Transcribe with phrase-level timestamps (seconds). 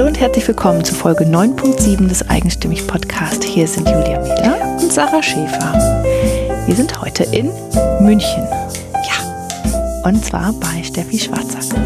[0.00, 3.44] Hallo und herzlich willkommen zu Folge 9.7 des Eigenstimmig Podcast.
[3.44, 5.74] Hier sind Julia Meder und Sarah Schäfer.
[6.64, 7.50] Wir sind heute in
[8.00, 8.48] München.
[8.94, 11.76] Ja, und zwar bei Steffi Schwarzack.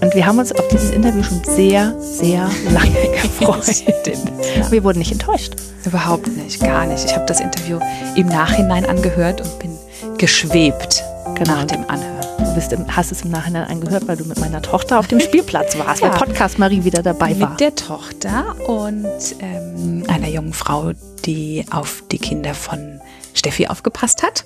[0.00, 4.70] Und wir haben uns auf dieses Interview schon sehr, sehr lange gefreut.
[4.70, 5.56] wir wurden nicht enttäuscht.
[5.84, 7.06] Überhaupt nicht, gar nicht.
[7.06, 7.80] Ich habe das Interview
[8.14, 9.76] im Nachhinein angehört und bin
[10.16, 11.02] geschwebt
[11.34, 11.56] genau.
[11.56, 12.19] nach dem Anhören.
[12.44, 15.20] Du bist im, hast es im Nachhinein angehört, weil du mit meiner Tochter auf dem
[15.20, 16.10] Spielplatz warst, ja.
[16.10, 17.50] weil Podcast Marie wieder dabei war.
[17.50, 20.92] Mit der Tochter und ähm, einer jungen Frau,
[21.24, 23.00] die auf die Kinder von
[23.34, 24.44] Steffi aufgepasst hat.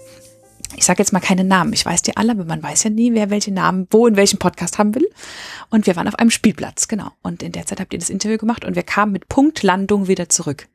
[0.76, 1.72] Ich sage jetzt mal keine Namen.
[1.72, 4.38] Ich weiß die alle, aber man weiß ja nie, wer welche Namen wo in welchem
[4.38, 5.08] Podcast haben will.
[5.70, 7.10] Und wir waren auf einem Spielplatz, genau.
[7.22, 10.28] Und in der Zeit habt ihr das Interview gemacht und wir kamen mit Punktlandung wieder
[10.28, 10.66] zurück.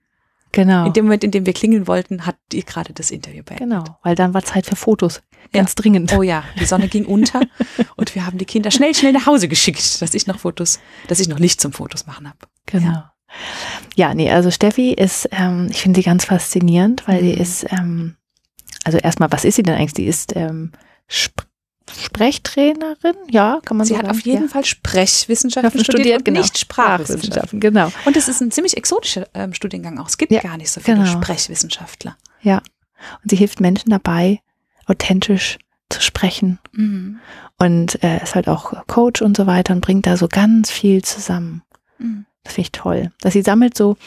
[0.51, 0.87] Genau.
[0.87, 3.69] In dem Moment, in dem wir klingeln wollten, hat ihr gerade das Interview beendet.
[3.69, 5.21] Genau, weil dann war Zeit für Fotos.
[5.53, 5.75] Ganz ja.
[5.75, 6.13] dringend.
[6.13, 7.41] Oh ja, die Sonne ging unter
[7.95, 11.19] und wir haben die Kinder schnell, schnell nach Hause geschickt, dass ich noch Fotos, dass
[11.19, 12.39] ich noch Licht zum Fotos machen habe.
[12.65, 12.87] Genau.
[12.87, 13.13] Ja.
[13.95, 17.25] ja, nee, also Steffi ist, ähm, ich finde sie ganz faszinierend, weil mhm.
[17.25, 18.15] sie ist, ähm,
[18.83, 19.93] also erstmal, was ist sie denn eigentlich?
[19.95, 20.71] Sie ist ähm,
[21.09, 21.48] Sp
[22.03, 24.17] Sprechtrainerin, ja, kann man Sie so hat sagen.
[24.17, 24.47] auf jeden ja.
[24.49, 26.39] Fall Sprechwissenschaften studiert, studiert genau.
[26.41, 27.59] nicht Sprachwissenschaften.
[27.59, 27.91] Genau.
[28.05, 30.07] Und es ist ein ziemlich exotischer ähm, Studiengang auch.
[30.07, 31.11] Es gibt ja, gar nicht so viele genau.
[31.11, 32.17] Sprechwissenschaftler.
[32.41, 32.61] Ja.
[33.23, 34.41] Und sie hilft Menschen dabei,
[34.85, 35.57] authentisch
[35.89, 36.59] zu sprechen.
[36.71, 37.19] Mhm.
[37.57, 41.03] Und äh, ist halt auch Coach und so weiter und bringt da so ganz viel
[41.03, 41.63] zusammen.
[41.97, 42.25] Mhm.
[42.43, 43.11] Das finde ich toll.
[43.21, 43.97] Dass sie sammelt so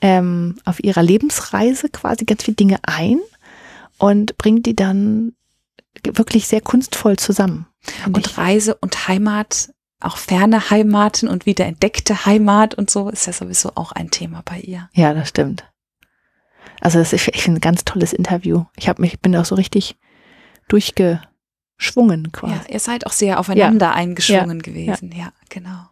[0.00, 3.20] ähm, auf ihrer Lebensreise quasi ganz viele Dinge ein
[3.98, 5.32] und bringt die dann
[6.04, 7.66] wirklich sehr kunstvoll zusammen.
[8.06, 8.38] Und ich.
[8.38, 13.72] Reise und Heimat, auch ferne Heimaten und wieder entdeckte Heimat und so ist ja sowieso
[13.74, 14.88] auch ein Thema bei ihr.
[14.92, 15.64] Ja, das stimmt.
[16.80, 18.64] Also das ist echt ein ganz tolles Interview.
[18.76, 19.96] Ich habe mich bin auch so richtig
[20.68, 22.54] durchgeschwungen quasi.
[22.54, 23.92] Ja, ihr seid auch sehr aufeinander ja.
[23.92, 24.62] eingeschwungen ja.
[24.62, 25.12] gewesen.
[25.12, 25.88] Ja, genau.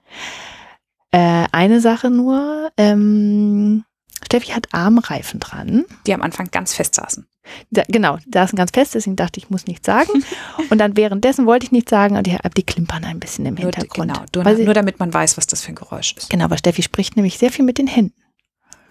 [1.10, 3.84] Äh, eine Sache nur, ähm,
[4.24, 5.84] Steffi hat Armreifen dran.
[6.06, 7.26] Die am Anfang ganz fest saßen.
[7.70, 10.24] Da, genau, die saßen ganz fest, deswegen dachte ich, ich muss nichts sagen.
[10.70, 13.64] und dann währenddessen wollte ich nichts sagen, aber die, die klimpern ein bisschen im nur,
[13.64, 14.12] Hintergrund.
[14.12, 16.30] Genau, nur, sie, nur damit man weiß, was das für ein Geräusch ist.
[16.30, 18.14] Genau, aber Steffi spricht nämlich sehr viel mit den Händen.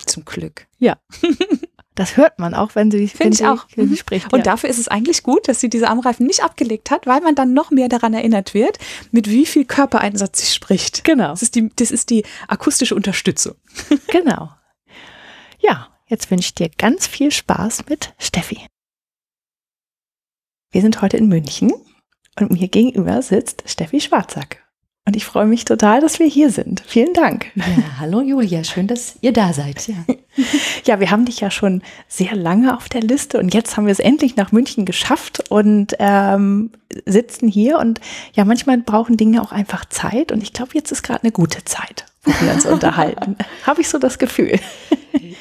[0.06, 0.68] Zum Glück.
[0.80, 0.98] Ja.
[1.98, 3.10] Das hört man auch, wenn sie,
[3.44, 3.66] auch.
[3.76, 3.96] Wenn sie mhm.
[3.96, 4.32] spricht.
[4.32, 4.44] Und ja.
[4.44, 7.54] dafür ist es eigentlich gut, dass sie diese Armreifen nicht abgelegt hat, weil man dann
[7.54, 8.78] noch mehr daran erinnert wird,
[9.12, 11.04] mit wie viel Körpereinsatz sie spricht.
[11.04, 11.30] Genau.
[11.30, 13.56] Das ist die, das ist die akustische Unterstützung.
[14.12, 14.52] Genau.
[15.68, 18.60] Ja, jetzt wünsche ich dir ganz viel Spaß mit Steffi.
[20.72, 21.74] Wir sind heute in München
[22.40, 24.64] und mir gegenüber sitzt Steffi Schwarzack.
[25.06, 26.84] Und ich freue mich total, dass wir hier sind.
[26.86, 27.52] Vielen Dank.
[27.56, 27.64] Ja,
[28.00, 29.88] hallo Julia, schön, dass ihr da seid.
[29.88, 29.96] Ja.
[30.86, 33.92] ja, wir haben dich ja schon sehr lange auf der Liste und jetzt haben wir
[33.94, 36.72] es endlich nach München geschafft und ähm,
[37.06, 37.80] sitzen hier.
[37.80, 38.02] Und
[38.34, 41.64] ja, manchmal brauchen Dinge auch einfach Zeit und ich glaube, jetzt ist gerade eine gute
[41.64, 43.38] Zeit, wir uns unterhalten.
[43.64, 44.60] Habe ich so das Gefühl.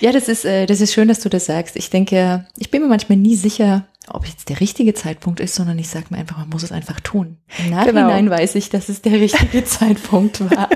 [0.00, 1.76] Ja, das ist, äh, das ist schön, dass du das sagst.
[1.76, 5.78] Ich denke, ich bin mir manchmal nie sicher, ob jetzt der richtige Zeitpunkt ist, sondern
[5.78, 7.38] ich sage mir einfach, man muss es einfach tun.
[7.58, 8.36] Im Nachhinein genau.
[8.36, 10.68] weiß ich, dass es der richtige Zeitpunkt war.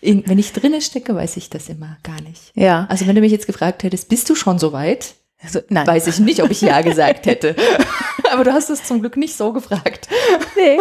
[0.00, 2.52] In, wenn ich drinne stecke, weiß ich das immer gar nicht.
[2.54, 2.86] Ja.
[2.88, 5.14] Also wenn du mich jetzt gefragt hättest, bist du schon so weit?
[5.42, 5.86] Also, nein.
[5.86, 7.54] Weiß ich nicht, ob ich ja gesagt hätte.
[8.32, 10.08] Aber du hast es zum Glück nicht so gefragt.
[10.56, 10.80] Nee.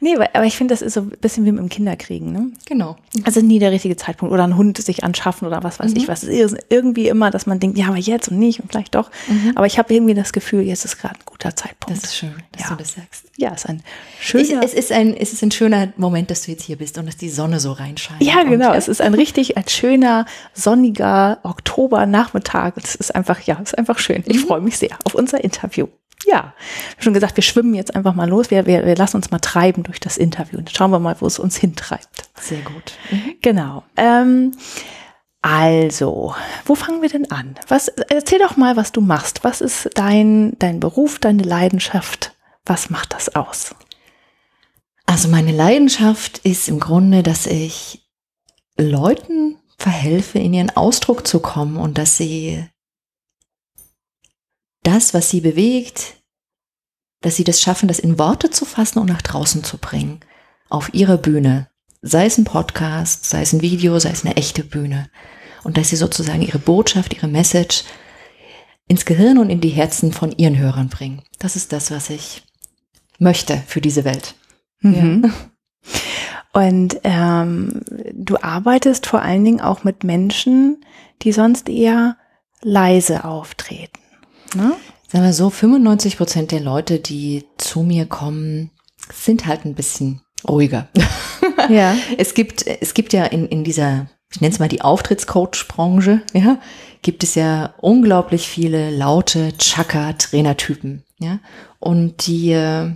[0.00, 2.50] Nee, aber ich finde, das ist so ein bisschen wie mit dem Kinderkriegen, ne?
[2.66, 2.96] Genau.
[3.24, 5.96] Also nie der richtige Zeitpunkt oder einen Hund sich anschaffen oder was weiß mhm.
[5.96, 6.22] ich was.
[6.22, 9.10] Es ist irgendwie immer, dass man denkt, ja, aber jetzt und nicht und vielleicht doch.
[9.28, 9.52] Mhm.
[9.54, 12.02] Aber ich habe irgendwie das Gefühl, jetzt ist gerade ein guter Zeitpunkt.
[12.02, 12.68] Das ist schön, dass ja.
[12.70, 13.24] du das sagst.
[13.36, 13.82] Ja, es ist ein
[14.20, 14.44] schöner.
[14.44, 17.06] Ich, es, ist ein, es ist ein schöner Moment, dass du jetzt hier bist und
[17.06, 18.22] dass die Sonne so reinscheint.
[18.22, 18.68] Ja, genau.
[18.68, 18.74] Und, ja.
[18.74, 22.74] Es ist ein richtig, ein schöner, sonniger Oktobernachmittag.
[22.76, 24.22] Es ist einfach, ja, es ist einfach schön.
[24.26, 24.46] Ich mhm.
[24.46, 25.88] freue mich sehr auf unser Interview
[26.26, 26.54] ja,
[26.98, 28.50] schon gesagt, wir schwimmen jetzt einfach mal los.
[28.50, 31.26] Wir, wir, wir lassen uns mal treiben durch das Interview und schauen wir mal, wo
[31.26, 32.28] es uns hintreibt.
[32.40, 32.92] Sehr gut.
[33.10, 33.34] Mhm.
[33.40, 33.84] Genau.
[33.96, 34.52] Ähm,
[35.42, 36.34] also,
[36.64, 37.56] wo fangen wir denn an?
[37.68, 39.42] Was, erzähl doch mal, was du machst.
[39.42, 42.36] Was ist dein, dein Beruf, deine Leidenschaft?
[42.64, 43.74] Was macht das aus?
[45.04, 48.08] Also meine Leidenschaft ist im Grunde, dass ich
[48.78, 52.64] Leuten verhelfe, in ihren Ausdruck zu kommen und dass sie
[54.84, 56.21] das, was sie bewegt,
[57.22, 60.20] dass sie das schaffen, das in Worte zu fassen und nach draußen zu bringen.
[60.68, 61.68] Auf ihrer Bühne.
[62.02, 65.08] Sei es ein Podcast, sei es ein Video, sei es eine echte Bühne.
[65.62, 67.84] Und dass sie sozusagen ihre Botschaft, ihre Message
[68.88, 71.22] ins Gehirn und in die Herzen von ihren Hörern bringen.
[71.38, 72.42] Das ist das, was ich
[73.18, 74.34] möchte für diese Welt.
[74.80, 75.22] Mhm.
[75.24, 75.30] Ja.
[76.52, 77.80] Und ähm,
[78.12, 80.84] du arbeitest vor allen Dingen auch mit Menschen,
[81.22, 82.16] die sonst eher
[82.62, 83.98] leise auftreten.
[84.54, 84.74] Ne?
[85.12, 88.70] Sagen wir so, 95 Prozent der Leute, die zu mir kommen,
[89.12, 90.88] sind halt ein bisschen ruhiger.
[91.68, 91.94] Ja.
[92.16, 96.58] Es gibt, es gibt ja in, in dieser, ich nenne es mal die Auftrittscoach-Branche, ja,
[97.02, 101.40] gibt es ja unglaublich viele laute Chaka-Trainertypen, ja.
[101.78, 102.92] Und die, äh,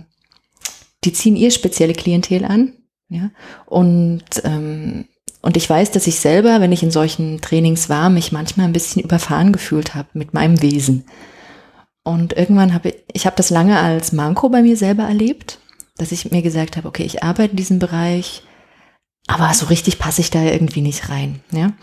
[1.03, 2.73] die ziehen ihr spezielle Klientel an,
[3.09, 3.29] ja.
[3.67, 5.05] Und, ähm,
[5.43, 8.73] und ich weiß, dass ich selber, wenn ich in solchen Trainings war, mich manchmal ein
[8.73, 11.05] bisschen überfahren gefühlt habe mit meinem Wesen.
[12.07, 15.59] Und irgendwann habe ich, ich habe das lange als Manko bei mir selber erlebt,
[15.97, 18.43] dass ich mir gesagt habe, okay, ich arbeite in diesem Bereich,
[19.27, 21.41] aber so richtig passe ich da irgendwie nicht rein.
[21.51, 21.73] Ja?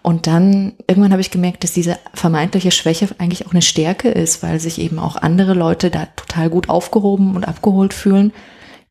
[0.00, 4.40] Und dann irgendwann habe ich gemerkt, dass diese vermeintliche Schwäche eigentlich auch eine Stärke ist,
[4.44, 8.32] weil sich eben auch andere Leute da total gut aufgehoben und abgeholt fühlen,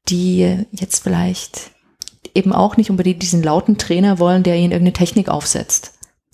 [0.09, 1.71] die jetzt vielleicht
[2.35, 5.93] eben auch nicht unbedingt diesen lauten Trainer wollen, der ihnen irgendeine Technik aufsetzt.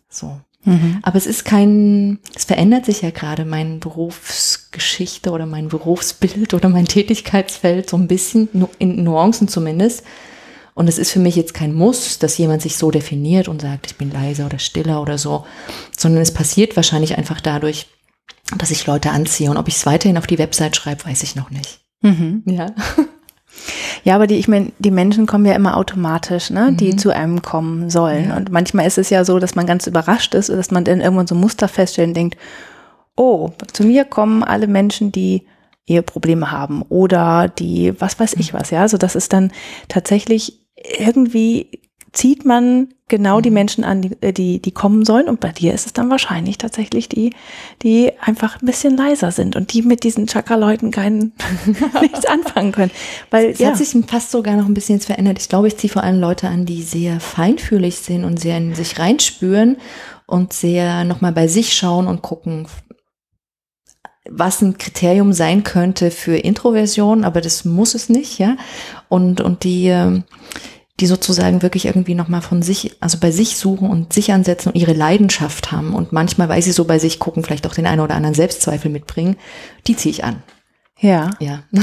[0.10, 0.42] So.
[0.68, 1.00] Mhm.
[1.02, 6.68] Aber es ist kein, es verändert sich ja gerade mein Berufsgeschichte oder mein Berufsbild oder
[6.68, 10.04] mein Tätigkeitsfeld so ein bisschen, in Nuancen zumindest.
[10.74, 13.88] Und es ist für mich jetzt kein Muss, dass jemand sich so definiert und sagt,
[13.88, 15.46] ich bin leiser oder stiller oder so,
[15.98, 17.88] sondern es passiert wahrscheinlich einfach dadurch,
[18.58, 19.50] dass ich Leute anziehe.
[19.50, 21.80] Und ob ich es weiterhin auf die Website schreibe, weiß ich noch nicht.
[22.02, 22.44] Mhm.
[22.46, 22.68] Ja.
[24.04, 26.98] Ja, aber die, ich meine, die Menschen kommen ja immer automatisch, ne, die mhm.
[26.98, 28.30] zu einem kommen sollen.
[28.30, 28.38] Ja.
[28.38, 31.28] Und manchmal ist es ja so, dass man ganz überrascht ist, dass man dann irgendwann
[31.28, 32.38] so Muster feststellt und denkt,
[33.16, 35.46] oh, zu mir kommen alle Menschen, die
[35.88, 38.60] Eheprobleme haben oder die, was weiß ich mhm.
[38.60, 38.82] was, ja.
[38.82, 39.52] Also das ist dann
[39.88, 40.62] tatsächlich
[41.00, 41.82] irgendwie
[42.18, 43.54] zieht man genau die mhm.
[43.54, 45.30] Menschen an, die, äh, die, die kommen sollen.
[45.30, 47.34] Und bei dir ist es dann wahrscheinlich tatsächlich die,
[47.84, 51.34] die einfach ein bisschen leiser sind und die mit diesen Chakra-Leuten keinen
[52.02, 52.92] nichts anfangen können.
[53.30, 53.69] Weil es ja.
[53.69, 55.40] hat sich fast sogar noch ein bisschen verändert.
[55.40, 58.74] Ich glaube, ich ziehe vor allem Leute an, die sehr feinfühlig sind und sehr in
[58.74, 59.78] sich reinspüren
[60.25, 62.68] und sehr nochmal bei sich schauen und gucken,
[64.30, 68.58] was ein Kriterium sein könnte für Introversion, aber das muss es nicht, ja.
[69.08, 70.25] Und, und die, ähm,
[71.00, 74.76] die sozusagen wirklich irgendwie nochmal von sich, also bei sich suchen und sich ansetzen und
[74.76, 78.02] ihre Leidenschaft haben und manchmal, weil sie so bei sich gucken, vielleicht auch den einen
[78.02, 79.36] oder anderen Selbstzweifel mitbringen,
[79.86, 80.42] die ziehe ich an.
[81.00, 81.32] Ja.
[81.40, 81.64] Ja.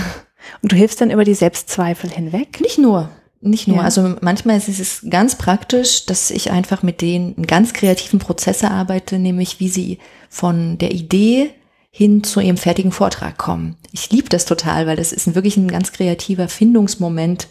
[0.60, 2.60] Und du hilfst dann über die Selbstzweifel hinweg?
[2.60, 3.08] Nicht nur.
[3.40, 3.78] Nicht nur.
[3.78, 3.82] Ja.
[3.84, 8.70] Also manchmal ist es ganz praktisch, dass ich einfach mit denen einen ganz kreativen Prozesse
[8.70, 11.50] arbeite, nämlich wie sie von der Idee
[11.90, 13.76] hin zu ihrem fertigen Vortrag kommen.
[13.92, 17.48] Ich liebe das total, weil das ist wirklich ein ganz kreativer Findungsmoment,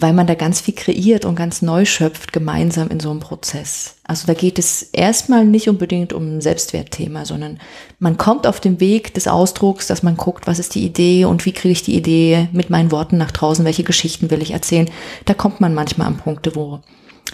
[0.00, 3.96] weil man da ganz viel kreiert und ganz neu schöpft gemeinsam in so einem Prozess.
[4.04, 7.58] Also da geht es erstmal nicht unbedingt um ein Selbstwertthema, sondern
[7.98, 11.46] man kommt auf den Weg des Ausdrucks, dass man guckt, was ist die Idee und
[11.46, 14.90] wie kriege ich die Idee mit meinen Worten nach draußen, welche Geschichten will ich erzählen.
[15.24, 16.80] Da kommt man manchmal an Punkte, wo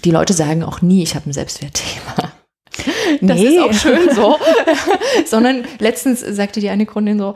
[0.05, 2.33] die Leute sagen auch nie, ich habe ein Selbstwertthema.
[3.21, 3.45] Das nee.
[3.45, 4.39] ist auch schön so.
[5.27, 7.35] sondern letztens sagte die eine Kundin so,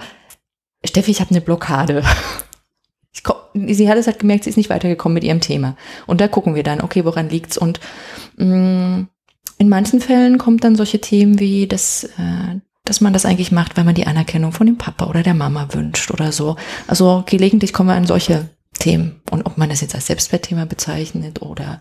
[0.82, 2.02] Steffi, ich habe eine Blockade
[3.69, 5.76] sie hat es halt gemerkt, sie ist nicht weitergekommen mit ihrem Thema.
[6.06, 7.58] Und da gucken wir dann, okay, woran liegt's?
[7.58, 7.81] Und
[8.37, 9.08] mh, mm,
[9.58, 13.76] in manchen Fällen kommt dann solche Themen wie, dass, äh, dass man das eigentlich macht,
[13.76, 16.56] weil man die Anerkennung von dem Papa oder der Mama wünscht oder so.
[16.87, 19.23] Also gelegentlich kommen wir an solche Themen.
[19.31, 21.81] Und ob man das jetzt als Selbstwertthema bezeichnet oder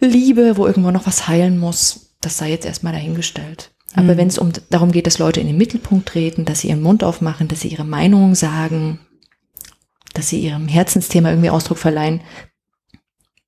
[0.00, 3.72] Liebe, wo irgendwo noch was heilen muss, das sei jetzt erstmal dahingestellt.
[3.94, 4.16] Aber mhm.
[4.16, 7.02] wenn es um darum geht, dass Leute in den Mittelpunkt treten, dass sie ihren Mund
[7.02, 9.00] aufmachen, dass sie ihre Meinung sagen,
[10.20, 12.20] dass sie ihrem Herzensthema irgendwie Ausdruck verleihen,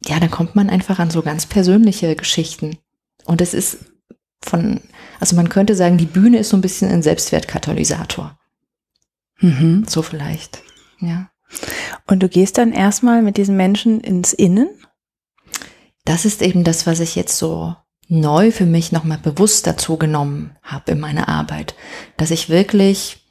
[0.07, 2.79] ja, dann kommt man einfach an so ganz persönliche Geschichten.
[3.27, 3.77] Und es ist
[4.41, 4.81] von,
[5.21, 8.39] also man könnte sagen, die Bühne ist so ein bisschen ein Selbstwertkatalysator.
[9.41, 9.85] Mhm.
[9.87, 10.63] So vielleicht,
[10.99, 11.29] ja.
[12.07, 14.71] Und du gehst dann erstmal mit diesen Menschen ins Innen?
[16.07, 17.77] Das ist eben das, was ich jetzt so
[18.09, 21.75] neu für mich nochmal bewusst dazu genommen habe in meiner Arbeit,
[22.17, 23.22] dass ich wirklich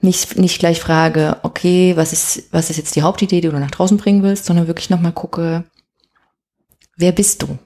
[0.00, 3.70] nicht, nicht gleich frage, okay, was ist, was ist jetzt die Hauptidee, die du nach
[3.70, 5.64] draußen bringen willst, sondern wirklich nochmal gucke,
[6.96, 7.58] wer bist du?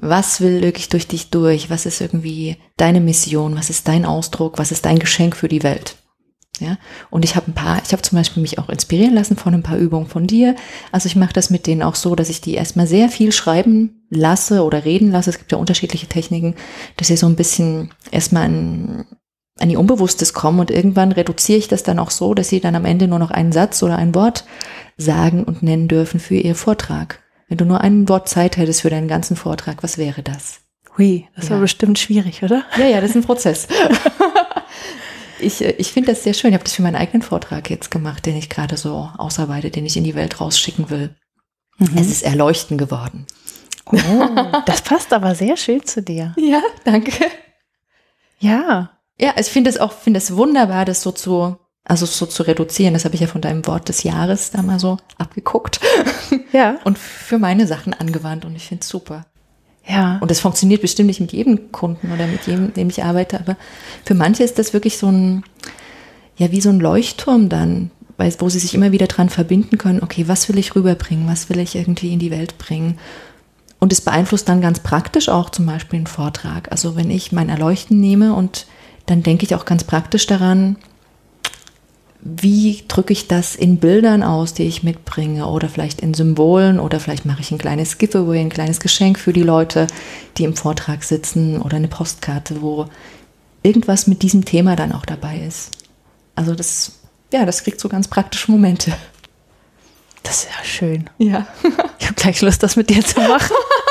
[0.00, 1.70] Was will wirklich durch dich durch?
[1.70, 3.56] Was ist irgendwie deine Mission?
[3.56, 4.58] Was ist dein Ausdruck?
[4.58, 5.96] Was ist dein Geschenk für die Welt?
[6.60, 6.76] Ja,
[7.10, 9.62] und ich habe ein paar, ich habe zum Beispiel mich auch inspirieren lassen von ein
[9.62, 10.56] paar Übungen von dir.
[10.90, 14.06] Also ich mache das mit denen auch so, dass ich die erstmal sehr viel schreiben
[14.10, 15.30] lasse oder reden lasse.
[15.30, 16.56] Es gibt ja unterschiedliche Techniken,
[16.96, 19.04] dass sie so ein bisschen erstmal ein,
[19.60, 22.76] an ihr Unbewusstes kommen und irgendwann reduziere ich das dann auch so, dass sie dann
[22.76, 24.44] am Ende nur noch einen Satz oder ein Wort
[24.96, 27.20] sagen und nennen dürfen für ihr Vortrag.
[27.48, 30.60] Wenn du nur ein Wort Zeit hättest für deinen ganzen Vortrag, was wäre das?
[30.96, 31.52] Hui, das ja.
[31.52, 32.64] war bestimmt schwierig, oder?
[32.76, 33.68] Ja, ja, das ist ein Prozess.
[35.40, 36.50] ich äh, ich finde das sehr schön.
[36.50, 39.86] Ich habe das für meinen eigenen Vortrag jetzt gemacht, den ich gerade so ausarbeite, den
[39.86, 41.14] ich in die Welt rausschicken will.
[41.78, 41.96] Mhm.
[41.96, 43.26] Es ist erleuchten geworden.
[43.86, 44.28] Oh,
[44.66, 46.34] das passt aber sehr schön zu dir.
[46.38, 47.12] Ja, danke.
[48.40, 52.26] Ja, ja, also ich finde es auch, finde es wunderbar, das so zu, Also so
[52.26, 55.80] zu reduzieren, das habe ich ja von deinem Wort des Jahres da mal so abgeguckt.
[56.50, 56.78] Ja.
[56.84, 59.26] Und für meine Sachen angewandt und ich finde es super.
[59.86, 60.16] Ja.
[60.20, 63.38] Und das funktioniert bestimmt nicht mit jedem Kunden oder mit jedem, mit dem ich arbeite,
[63.38, 63.56] aber
[64.06, 65.44] für manche ist das wirklich so ein,
[66.38, 70.02] ja, wie so ein Leuchtturm dann, weil, wo sie sich immer wieder dran verbinden können,
[70.02, 72.98] okay, was will ich rüberbringen, was will ich irgendwie in die Welt bringen.
[73.78, 76.72] Und es beeinflusst dann ganz praktisch auch zum Beispiel einen Vortrag.
[76.72, 78.66] Also wenn ich mein Erleuchten nehme und
[79.10, 80.76] dann denke ich auch ganz praktisch daran,
[82.20, 86.98] wie drücke ich das in Bildern aus, die ich mitbringe oder vielleicht in Symbolen oder
[86.98, 89.86] vielleicht mache ich ein kleines Giveaway, ein kleines Geschenk für die Leute,
[90.36, 92.86] die im Vortrag sitzen oder eine Postkarte, wo
[93.62, 95.70] irgendwas mit diesem Thema dann auch dabei ist.
[96.34, 96.98] Also das,
[97.32, 98.92] ja, das kriegt so ganz praktische Momente.
[100.22, 101.10] Das ist ja schön.
[101.18, 101.46] Ja.
[101.98, 103.56] Ich habe gleich Lust, das mit dir zu machen.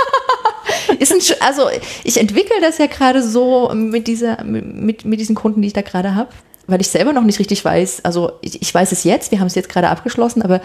[0.99, 1.63] Ist ein, also
[2.03, 5.81] ich entwickle das ja gerade so mit dieser, mit, mit diesen Kunden, die ich da
[5.81, 6.29] gerade habe
[6.67, 9.47] weil ich selber noch nicht richtig weiß, also ich, ich weiß es jetzt, wir haben
[9.47, 10.61] es jetzt gerade abgeschlossen, aber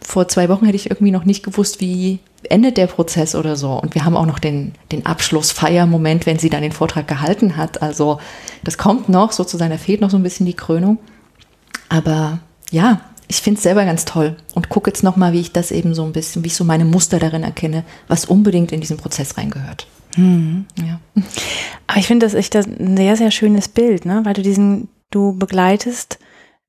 [0.00, 2.18] vor zwei Wochen hätte ich irgendwie noch nicht gewusst, wie
[2.50, 3.70] endet der Prozess oder so.
[3.80, 7.80] Und wir haben auch noch den, den Abschlussfeiermoment, wenn sie dann den Vortrag gehalten hat.
[7.80, 8.18] Also
[8.64, 10.98] das kommt noch sozusagen, da fehlt noch so ein bisschen die Krönung.
[11.88, 12.40] Aber
[12.70, 15.94] ja, ich finde es selber ganz toll und gucke jetzt nochmal, wie ich das eben
[15.94, 19.36] so ein bisschen, wie ich so meine Muster darin erkenne, was unbedingt in diesen Prozess
[19.36, 19.86] reingehört.
[20.16, 20.66] Mhm.
[20.84, 21.00] Ja.
[21.86, 24.20] Aber ich finde das echt ein sehr, sehr schönes Bild, ne?
[24.24, 26.18] weil du diesen, du begleitest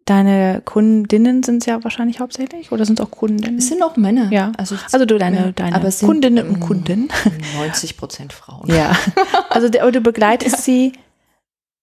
[0.06, 3.58] deine Kundinnen sind es ja wahrscheinlich hauptsächlich oder sind es auch Kundinnen?
[3.58, 4.32] Es sind auch Männer.
[4.32, 4.52] Ja.
[4.56, 7.10] Also, also du deine, ja, deine Kundinnen und Kunden.
[7.58, 8.70] 90 Prozent Frauen.
[8.70, 8.96] Ja.
[9.50, 10.92] Also du begleitest sie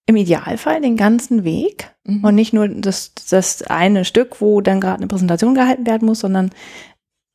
[0.07, 2.25] im Idealfall den ganzen Weg mhm.
[2.25, 6.21] und nicht nur das, das eine Stück, wo dann gerade eine Präsentation gehalten werden muss,
[6.21, 6.51] sondern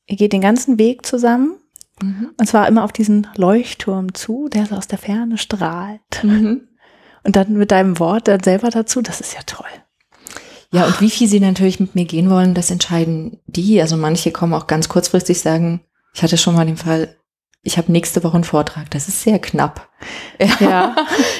[0.07, 1.57] ihr geht den ganzen Weg zusammen
[2.01, 2.31] mhm.
[2.37, 6.23] und zwar immer auf diesen Leuchtturm zu, der so aus der Ferne strahlt.
[6.23, 6.67] Mhm.
[7.23, 9.65] Und dann mit deinem Wort dann selber dazu, das ist ja toll.
[10.71, 13.81] Ja, und wie viel sie natürlich mit mir gehen wollen, das entscheiden die.
[13.81, 15.81] Also manche kommen auch ganz kurzfristig sagen,
[16.13, 17.16] ich hatte schon mal den Fall,
[17.67, 18.89] ich habe nächste Woche einen Vortrag.
[18.91, 19.89] Das ist sehr knapp.
[20.39, 20.57] Ja.
[20.59, 20.95] ja.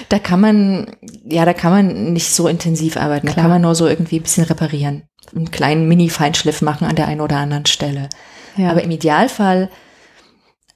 [0.09, 3.27] da kann man, ja, da kann man nicht so intensiv arbeiten.
[3.27, 3.35] Klar.
[3.35, 5.03] Da kann man nur so irgendwie ein bisschen reparieren.
[5.35, 8.09] Einen kleinen Mini-Feinschliff machen an der einen oder anderen Stelle.
[8.57, 8.71] Ja.
[8.71, 9.69] Aber im Idealfall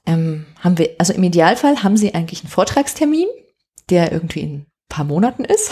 [0.06, 3.28] ähm, haben wir, also im Idealfall haben sie eigentlich einen Vortragstermin,
[3.90, 5.70] der irgendwie in paar Monaten ist.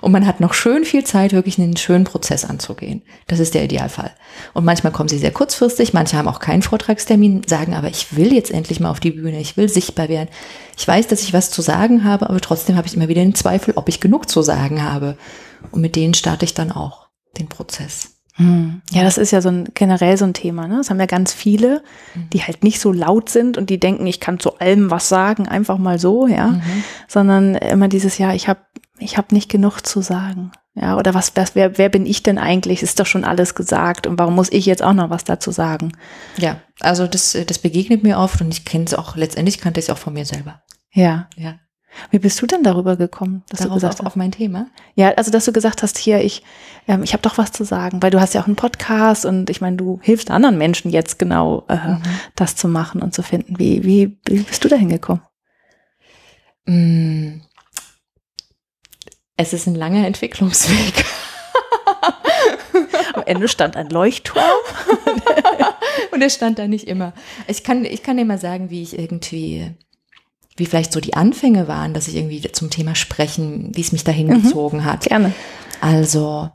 [0.00, 3.02] Und man hat noch schön viel Zeit, wirklich einen schönen Prozess anzugehen.
[3.26, 4.12] Das ist der Idealfall.
[4.52, 8.32] Und manchmal kommen sie sehr kurzfristig, manche haben auch keinen Vortragstermin, sagen aber, ich will
[8.32, 10.28] jetzt endlich mal auf die Bühne, ich will sichtbar werden.
[10.76, 13.34] Ich weiß, dass ich was zu sagen habe, aber trotzdem habe ich immer wieder den
[13.34, 15.16] Zweifel, ob ich genug zu sagen habe.
[15.70, 18.10] Und mit denen starte ich dann auch den Prozess.
[18.36, 18.82] Hm.
[18.90, 20.66] Ja, das ist ja so ein generell so ein Thema.
[20.66, 20.78] Ne?
[20.78, 21.82] Das haben ja ganz viele,
[22.14, 22.30] mhm.
[22.30, 25.46] die halt nicht so laut sind und die denken, ich kann zu allem was sagen,
[25.46, 26.84] einfach mal so, ja, mhm.
[27.06, 28.60] sondern immer dieses Jahr, ich habe
[28.98, 30.52] ich hab nicht genug zu sagen.
[30.76, 32.82] Ja, oder was, was wer, wer bin ich denn eigentlich?
[32.82, 35.92] Ist doch schon alles gesagt und warum muss ich jetzt auch noch was dazu sagen?
[36.36, 39.86] Ja, also das, das begegnet mir oft und ich kenne es auch, letztendlich kannte ich
[39.86, 40.62] es auch von mir selber.
[40.92, 41.28] Ja.
[41.36, 41.60] Ja.
[42.10, 44.66] Wie bist du denn darüber gekommen, dass Darauf, du gesagt auf, auf mein Thema?
[44.96, 46.42] Ja, also dass du gesagt hast, hier ich
[46.88, 49.48] ähm, ich habe doch was zu sagen, weil du hast ja auch einen Podcast und
[49.48, 52.02] ich meine, du hilfst anderen Menschen jetzt genau äh, mhm.
[52.34, 53.60] das zu machen und zu finden.
[53.60, 55.22] Wie wie, wie bist du da hingekommen?
[56.66, 57.42] Mm.
[59.36, 61.04] Es ist ein langer Entwicklungsweg.
[63.14, 64.44] Am Ende stand ein Leuchtturm.
[66.12, 67.12] und er stand da nicht immer.
[67.48, 69.74] Ich kann, ich kann dir mal sagen, wie ich irgendwie
[70.56, 74.04] wie vielleicht so die Anfänge waren, dass ich irgendwie zum Thema Sprechen, wie es mich
[74.04, 74.42] dahin mhm.
[74.42, 75.04] gezogen hat.
[75.04, 75.32] Gerne.
[75.80, 76.50] Also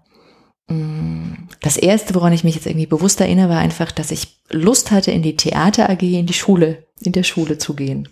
[0.68, 4.92] mm, das erste, woran ich mich jetzt irgendwie bewusst erinnere, war einfach, dass ich Lust
[4.92, 8.08] hatte, in die Theater AG, in die Schule, in der Schule zu gehen.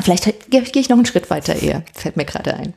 [0.00, 2.74] Vielleicht gehe ich noch einen Schritt weiter eher, fällt mir gerade ein.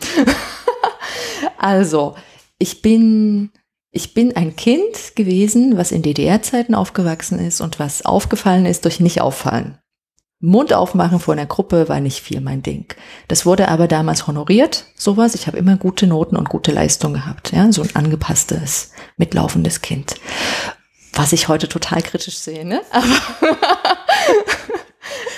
[1.58, 2.16] Also,
[2.58, 3.52] ich bin,
[3.92, 9.00] ich bin ein Kind gewesen, was in DDR-Zeiten aufgewachsen ist und was aufgefallen ist durch
[9.00, 9.78] nicht auffallen.
[10.42, 12.94] Mund aufmachen vor einer Gruppe war nicht viel mein Ding.
[13.28, 15.34] Das wurde aber damals honoriert, sowas.
[15.34, 20.16] Ich habe immer gute Noten und gute Leistung gehabt, ja, so ein angepasstes, mitlaufendes Kind.
[21.14, 22.82] Was ich heute total kritisch sehe, ne?
[22.92, 23.08] Aber,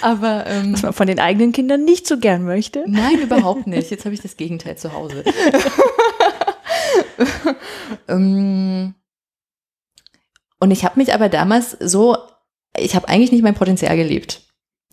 [0.02, 2.84] aber ähm, was man von den eigenen Kindern nicht so gern möchte.
[2.88, 3.92] Nein, überhaupt nicht.
[3.92, 5.24] Jetzt habe ich das Gegenteil zu Hause.
[8.08, 8.94] Ähm,
[10.60, 12.18] und ich habe mich aber damals so,
[12.78, 14.42] ich habe eigentlich nicht mein Potenzial gelebt.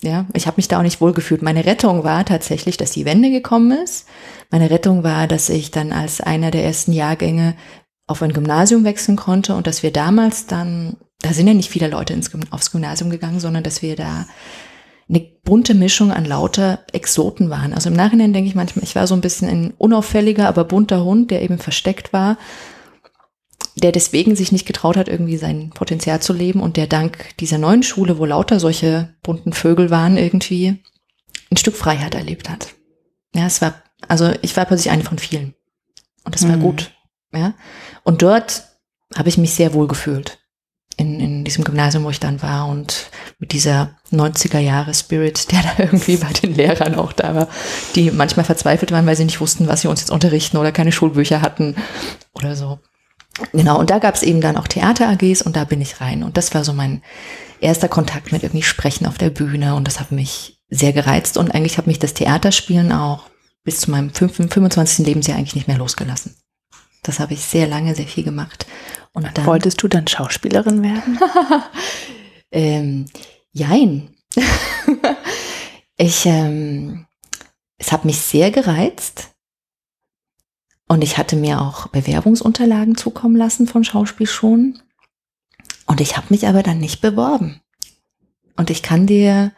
[0.03, 1.41] Ja, ich habe mich da auch nicht wohlgefühlt.
[1.41, 4.07] Meine Rettung war tatsächlich, dass die Wende gekommen ist.
[4.51, 7.55] Meine Rettung war, dass ich dann als einer der ersten Jahrgänge
[8.07, 11.89] auf ein Gymnasium wechseln konnte und dass wir damals dann, da sind ja nicht viele
[11.89, 14.27] Leute ins, aufs Gymnasium gegangen, sondern dass wir da
[15.09, 17.75] eine bunte Mischung an lauter Exoten waren.
[17.75, 21.05] Also im Nachhinein denke ich manchmal, ich war so ein bisschen ein unauffälliger, aber bunter
[21.05, 22.39] Hund, der eben versteckt war
[23.77, 27.59] der deswegen sich nicht getraut hat, irgendwie sein Potenzial zu leben und der dank dieser
[27.59, 30.83] neuen Schule, wo lauter solche bunten Vögel waren, irgendwie
[31.51, 32.75] ein Stück Freiheit erlebt hat.
[33.35, 33.75] Ja, es war,
[34.07, 35.55] also ich war plötzlich eine von vielen.
[36.25, 36.63] Und das war Mhm.
[36.63, 36.93] gut.
[37.35, 37.55] Ja.
[38.05, 38.65] Und dort
[39.17, 40.39] habe ich mich sehr wohl gefühlt.
[40.97, 43.11] In, in diesem Gymnasium, wo ich dann war und
[43.41, 47.49] mit dieser 90er Jahre Spirit, der da irgendwie bei den Lehrern auch da war,
[47.95, 50.93] die manchmal verzweifelt waren, weil sie nicht wussten, was sie uns jetzt unterrichten oder keine
[50.93, 51.75] Schulbücher hatten
[52.33, 52.79] oder so.
[53.53, 56.23] Genau, und da gab es eben dann auch Theater-AGs und da bin ich rein.
[56.23, 57.03] Und das war so mein
[57.61, 61.55] erster Kontakt mit irgendwie Sprechen auf der Bühne und das hat mich sehr gereizt und
[61.55, 63.25] eigentlich hat mich das Theaterspielen auch
[63.65, 65.07] bis zu meinem 5, 25.
[65.07, 66.37] Lebensjahr eigentlich nicht mehr losgelassen.
[67.03, 68.67] Das habe ich sehr lange, sehr viel gemacht.
[69.14, 71.18] Und dann, Wolltest du dann Schauspielerin werden?
[72.50, 73.06] ähm,
[73.52, 74.11] jein.
[75.97, 77.06] ich, ähm,
[77.78, 79.30] es hat mich sehr gereizt.
[80.88, 84.83] Und ich hatte mir auch Bewerbungsunterlagen zukommen lassen von Schauspielschulen.
[85.87, 87.61] Und ich habe mich aber dann nicht beworben.
[88.56, 89.52] Und ich kann dir,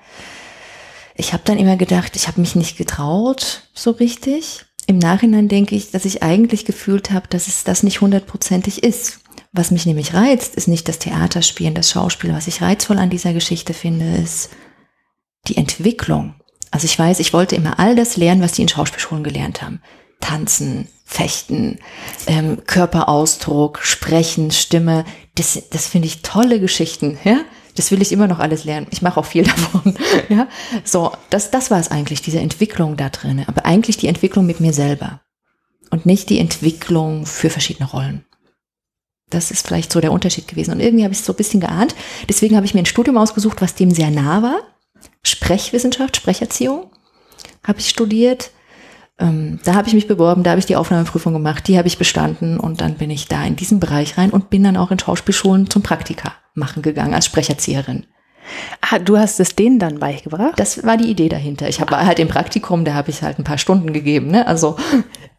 [1.15, 4.66] ich habe dann immer gedacht, ich habe mich nicht getraut so richtig.
[4.87, 9.21] Im Nachhinein denke ich, dass ich eigentlich gefühlt habe, dass es das nicht hundertprozentig ist.
[9.53, 12.33] Was mich nämlich reizt, ist nicht das Theaterspielen, das Schauspiel.
[12.33, 14.51] Was ich reizvoll an dieser Geschichte finde, ist
[15.49, 16.35] die Entwicklung.
[16.71, 19.81] Also ich weiß, ich wollte immer all das lernen, was die in Schauspielschulen gelernt haben.
[20.21, 21.79] Tanzen, Fechten,
[22.27, 25.05] ähm, Körperausdruck, Sprechen, Stimme.
[25.35, 27.19] Das, das finde ich tolle Geschichten.
[27.25, 27.41] Ja?
[27.77, 28.89] Das will ich immer noch alles lernen.
[28.91, 29.97] Ich mache auch viel davon.
[30.29, 30.49] ja?
[30.85, 33.45] So, das, das war es eigentlich, diese Entwicklung da drin.
[33.47, 35.21] Aber eigentlich die Entwicklung mit mir selber.
[35.91, 38.25] Und nicht die Entwicklung für verschiedene Rollen.
[39.31, 40.73] Das ist vielleicht so der Unterschied gewesen.
[40.73, 41.95] Und irgendwie habe ich es so ein bisschen geahnt.
[42.29, 44.59] Deswegen habe ich mir ein Studium ausgesucht, was dem sehr nah war.
[45.23, 46.91] Sprechwissenschaft, Sprecherziehung
[47.67, 48.51] habe ich studiert.
[49.19, 51.99] Ähm, da habe ich mich beworben, da habe ich die Aufnahmeprüfung gemacht, die habe ich
[51.99, 54.99] bestanden und dann bin ich da in diesen Bereich rein und bin dann auch in
[54.99, 58.07] Schauspielschulen zum Praktika machen gegangen als Sprecherzieherin.
[58.81, 60.59] Ah, du hast es denen dann beigebracht?
[60.59, 61.69] Das war die Idee dahinter.
[61.69, 64.47] Ich habe halt im Praktikum, da habe ich halt ein paar Stunden gegeben, ne?
[64.47, 64.77] Also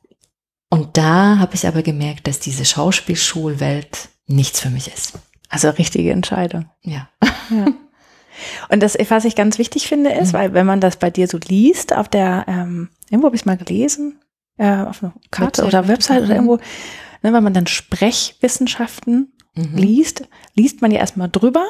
[0.69, 5.19] und da habe ich aber gemerkt, dass diese Schauspielschulwelt nichts für mich ist.
[5.49, 6.65] Also richtige Entscheidung.
[6.81, 7.09] Ja.
[7.49, 7.67] Ja.
[8.69, 11.37] Und das, was ich ganz wichtig finde, ist, weil wenn man das bei dir so
[11.47, 14.19] liest, auf der, ähm, irgendwo habe ich es mal gelesen,
[14.57, 15.65] äh, auf einer Karte Website.
[15.67, 16.31] oder Website oder Mhm.
[16.35, 16.55] irgendwo,
[17.23, 19.75] ne, wenn man dann Sprechwissenschaften Mhm.
[19.77, 20.23] liest,
[20.55, 21.65] liest man ja erstmal drüber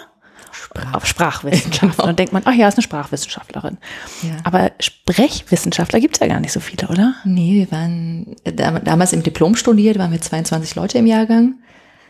[0.52, 0.94] Sprach.
[0.94, 2.10] auf Sprachwissenschaften Genau.
[2.10, 3.78] und denkt man, ach ja, ist eine Sprachwissenschaftlerin.
[4.24, 4.38] Ja.
[4.44, 7.16] Aber Sprechwissenschaftler gibt's ja gar nicht so viele, oder?
[7.26, 11.56] Nee, wir waren äh, dam- damals im Diplom studiert, waren wir 22 Leute im Jahrgang.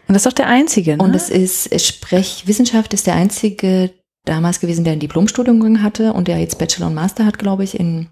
[0.08, 1.04] Und das ist doch der einzige, ne?
[1.04, 3.91] Und es ist, es Sprechwissenschaft ist der einzige
[4.28, 7.80] damals gewesen, der ein Diplomstudium hatte und der jetzt Bachelor und Master hat, glaube ich,
[7.80, 8.08] in,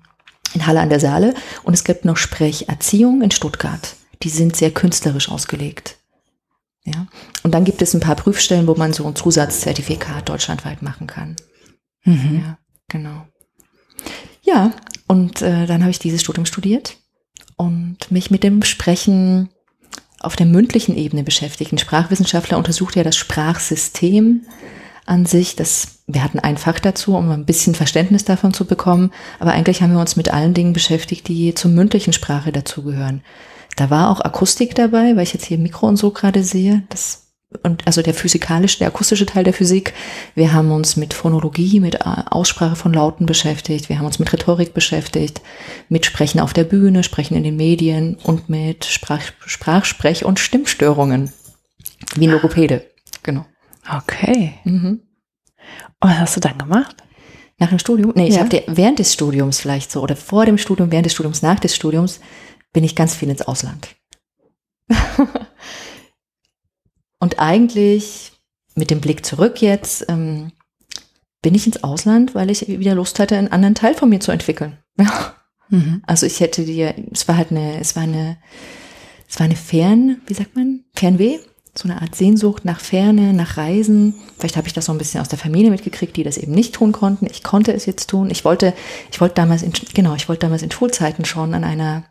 [0.53, 1.33] in Halle an der Saale.
[1.63, 3.95] Und es gibt noch Sprecherziehung in Stuttgart.
[4.23, 5.97] Die sind sehr künstlerisch ausgelegt.
[6.83, 7.07] Ja.
[7.43, 11.35] Und dann gibt es ein paar Prüfstellen, wo man so ein Zusatzzertifikat deutschlandweit machen kann.
[12.03, 12.41] mhm.
[12.43, 13.25] Ja, genau.
[14.43, 14.71] Ja,
[15.07, 16.97] und äh, dann habe ich dieses Studium studiert
[17.57, 19.49] und mich mit dem Sprechen
[20.19, 21.71] auf der mündlichen Ebene beschäftigt.
[21.71, 24.45] Ein Sprachwissenschaftler untersucht ja das Sprachsystem
[25.05, 25.55] an sich.
[25.55, 29.11] Das, wir hatten ein Fach dazu, um ein bisschen Verständnis davon zu bekommen.
[29.39, 33.21] Aber eigentlich haben wir uns mit allen Dingen beschäftigt, die zur mündlichen Sprache dazugehören.
[33.75, 36.83] Da war auch Akustik dabei, weil ich jetzt hier Mikro und so gerade sehe.
[36.89, 37.25] Das
[37.63, 39.93] und also der physikalische, der akustische Teil der Physik.
[40.33, 43.89] Wir haben uns mit Phonologie, mit Aussprache von Lauten beschäftigt.
[43.89, 45.41] Wir haben uns mit Rhetorik beschäftigt,
[45.89, 51.31] mit Sprechen auf der Bühne, Sprechen in den Medien und mit Sprach, Sprachsprech- und Stimmstörungen.
[52.15, 52.85] Wie ein Logopäde.
[53.23, 53.45] Genau.
[53.89, 54.53] Okay.
[54.63, 55.01] Mhm.
[55.99, 56.97] Und was hast du dann gemacht?
[57.57, 58.11] Nach dem Studium?
[58.15, 58.41] Nee, ich Ja.
[58.41, 61.75] habe während des Studiums vielleicht so, oder vor dem Studium, während des Studiums, nach des
[61.75, 62.19] Studiums,
[62.73, 63.95] bin ich ganz viel ins Ausland.
[67.19, 68.33] Und eigentlich,
[68.75, 70.51] mit dem Blick zurück jetzt, ähm,
[71.41, 74.31] bin ich ins Ausland, weil ich wieder Lust hatte, einen anderen Teil von mir zu
[74.31, 74.77] entwickeln.
[74.99, 75.35] Ja.
[75.69, 76.03] Mhm.
[76.05, 78.37] Also ich hätte dir, es war halt eine, es war eine,
[79.27, 81.39] es war eine Fern, wie sagt man, Fernweh,
[81.77, 84.15] so eine Art Sehnsucht nach Ferne, nach Reisen.
[84.37, 86.73] Vielleicht habe ich das so ein bisschen aus der Familie mitgekriegt, die das eben nicht
[86.75, 87.27] tun konnten.
[87.29, 88.29] Ich konnte es jetzt tun.
[88.29, 88.73] Ich wollte,
[89.11, 92.03] ich wollte damals in, genau, ich wollte damals in Schulzeiten schon an einer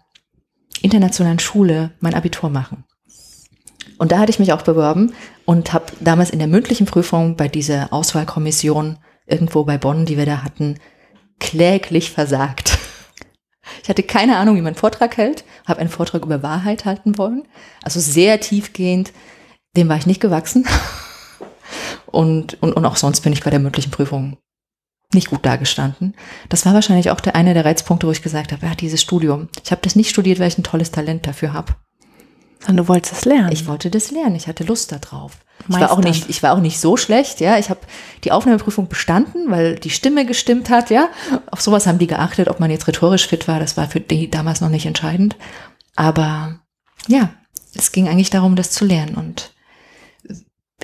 [0.83, 2.85] internationalen Schule mein Abitur machen.
[3.97, 7.49] Und da hatte ich mich auch beworben und habe damals in der mündlichen Prüfung bei
[7.49, 10.79] dieser Auswahlkommission irgendwo bei Bonn, die wir da hatten,
[11.39, 12.79] kläglich versagt.
[13.83, 17.17] Ich hatte keine Ahnung, wie man einen Vortrag hält, habe einen Vortrag über Wahrheit halten
[17.17, 17.45] wollen,
[17.83, 19.13] also sehr tiefgehend,
[19.77, 20.67] dem war ich nicht gewachsen.
[22.07, 24.37] Und, und, und auch sonst bin ich bei der mündlichen Prüfung
[25.13, 26.15] nicht gut dagestanden.
[26.49, 29.49] Das war wahrscheinlich auch der eine der Reizpunkte, wo ich gesagt habe, ja, dieses Studium.
[29.65, 31.75] Ich habe das nicht studiert, weil ich ein tolles Talent dafür habe.
[32.61, 33.53] Sondern du wolltest es lernen.
[33.53, 34.37] Ich wollte das lernen.
[34.37, 35.39] Ich hatte Lust darauf.
[35.69, 37.59] Ich war, auch nicht, ich war auch nicht so schlecht, ja.
[37.59, 37.81] Ich habe
[38.23, 41.09] die Aufnahmeprüfung bestanden, weil die Stimme gestimmt hat, ja.
[41.51, 43.61] Auf sowas haben die geachtet, ob man jetzt rhetorisch fit war.
[43.61, 45.37] Das war für die damals noch nicht entscheidend.
[45.97, 46.61] Aber
[47.07, 47.31] ja,
[47.75, 49.15] es ging eigentlich darum, das zu lernen.
[49.15, 49.54] Und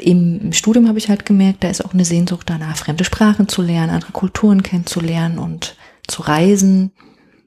[0.00, 3.62] im Studium habe ich halt gemerkt, da ist auch eine Sehnsucht danach, fremde Sprachen zu
[3.62, 6.92] lernen, andere Kulturen kennenzulernen und zu reisen,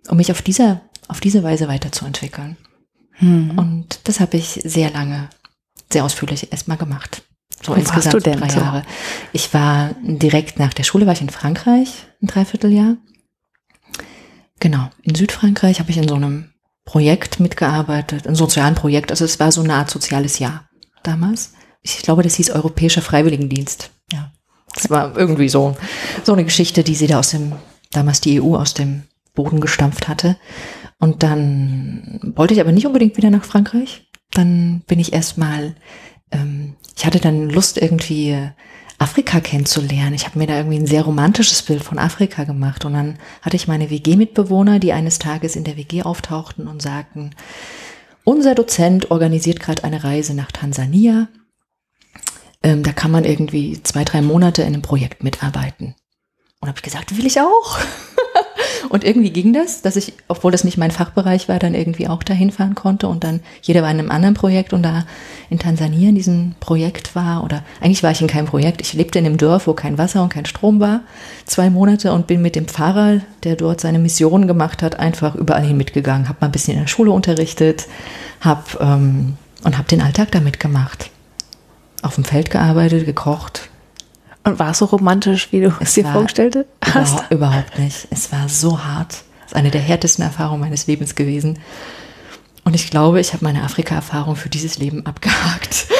[0.07, 2.57] um mich auf dieser, auf diese Weise weiterzuentwickeln.
[3.13, 3.57] Hm.
[3.57, 5.29] Und das habe ich sehr lange,
[5.91, 7.23] sehr ausführlich erstmal gemacht.
[7.61, 8.79] So Wo insgesamt warst du denn drei Jahre.
[8.79, 8.85] So?
[9.33, 12.97] Ich war direkt nach der Schule war ich in Frankreich, ein Dreivierteljahr.
[14.59, 16.53] Genau, in Südfrankreich habe ich in so einem
[16.85, 19.11] Projekt mitgearbeitet, ein sozialen Projekt.
[19.11, 20.69] Also es war so eine Art soziales Jahr
[21.03, 21.53] damals.
[21.83, 23.91] Ich glaube, das hieß Europäischer Freiwilligendienst.
[24.11, 24.31] Ja.
[24.73, 25.75] Das war irgendwie so,
[26.23, 27.53] so eine Geschichte, die sie da aus dem,
[27.91, 29.03] damals die EU aus dem
[29.35, 30.37] Boden gestampft hatte.
[30.99, 34.09] Und dann wollte ich aber nicht unbedingt wieder nach Frankreich.
[34.31, 35.75] Dann bin ich erstmal,
[36.31, 38.51] ähm, ich hatte dann Lust irgendwie
[38.99, 40.13] Afrika kennenzulernen.
[40.13, 42.85] Ich habe mir da irgendwie ein sehr romantisches Bild von Afrika gemacht.
[42.85, 47.31] Und dann hatte ich meine WG-Mitbewohner, die eines Tages in der WG auftauchten und sagten,
[48.23, 51.27] unser Dozent organisiert gerade eine Reise nach Tansania.
[52.63, 55.95] Ähm, da kann man irgendwie zwei, drei Monate in einem Projekt mitarbeiten.
[56.59, 57.77] Und habe ich gesagt, will ich auch.
[58.89, 62.23] Und irgendwie ging das, dass ich, obwohl das nicht mein Fachbereich war, dann irgendwie auch
[62.23, 65.05] dahin fahren konnte und dann jeder war in einem anderen Projekt und da
[65.49, 68.81] in Tansania in diesem Projekt war oder eigentlich war ich in keinem Projekt.
[68.81, 71.01] Ich lebte in einem Dorf, wo kein Wasser und kein Strom war,
[71.45, 75.65] zwei Monate und bin mit dem Pfarrer, der dort seine Mission gemacht hat, einfach überall
[75.65, 76.29] hin mitgegangen.
[76.29, 77.87] Hab mal ein bisschen in der Schule unterrichtet,
[78.41, 81.09] hab ähm, und hab den Alltag damit gemacht.
[82.03, 83.69] Auf dem Feld gearbeitet, gekocht,
[84.43, 87.13] und war es so romantisch, wie du es dir vorgestellt hast?
[87.13, 88.07] Überhaupt, überhaupt nicht.
[88.09, 89.23] Es war so hart.
[89.45, 91.59] Es ist eine der härtesten Erfahrungen meines Lebens gewesen.
[92.65, 95.87] Und ich glaube, ich habe meine Afrika-Erfahrung für dieses Leben abgehakt.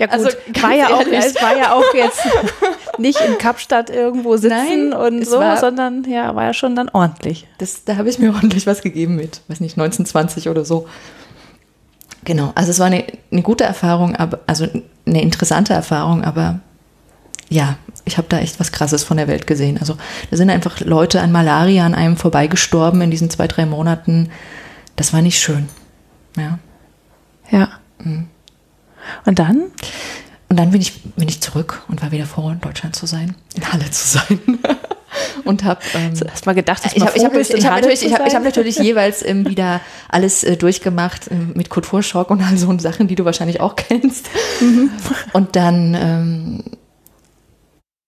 [0.00, 0.28] Ja gut, also,
[0.60, 2.20] war ja auch, es war ja auch jetzt
[2.98, 6.88] nicht in Kapstadt irgendwo sitzen Nein, und so, war, sondern ja, war ja schon dann
[6.88, 7.46] ordentlich.
[7.58, 10.88] Das, da habe ich mir ordentlich was gegeben mit, weiß nicht, 1920 oder so.
[12.24, 14.66] Genau, also es war eine, eine gute Erfahrung, aber also
[15.06, 16.60] eine interessante Erfahrung, aber
[17.50, 19.78] ja, ich habe da echt was Krasses von der Welt gesehen.
[19.78, 19.96] Also
[20.30, 24.30] da sind einfach Leute an Malaria an einem vorbeigestorben in diesen zwei, drei Monaten.
[24.96, 25.68] Das war nicht schön.
[26.36, 26.58] Ja.
[27.50, 27.68] Ja.
[27.98, 28.28] Mhm.
[29.26, 29.64] Und dann?
[30.48, 33.34] Und dann bin ich, bin ich zurück und war wieder froh, in Deutschland zu sein,
[33.54, 34.40] in Halle zu sein.
[35.50, 38.14] und habe ähm, hast mal gedacht, dass ich habe ich hab, ich hab natürlich, ich
[38.14, 42.56] hab, ich hab natürlich jeweils ähm, wieder alles äh, durchgemacht äh, mit Kulturschock und all
[42.56, 44.28] so Sachen, die du wahrscheinlich auch kennst.
[44.60, 44.90] Mhm.
[45.32, 46.64] Und dann ähm,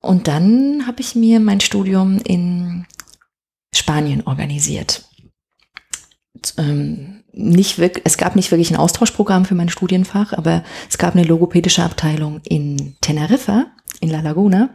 [0.00, 2.86] und dann habe ich mir mein Studium in
[3.74, 5.04] Spanien organisiert.
[6.58, 11.14] Ähm, nicht wirklich, es gab nicht wirklich ein Austauschprogramm für mein Studienfach, aber es gab
[11.14, 13.66] eine logopädische Abteilung in Teneriffa,
[14.00, 14.70] in La Laguna.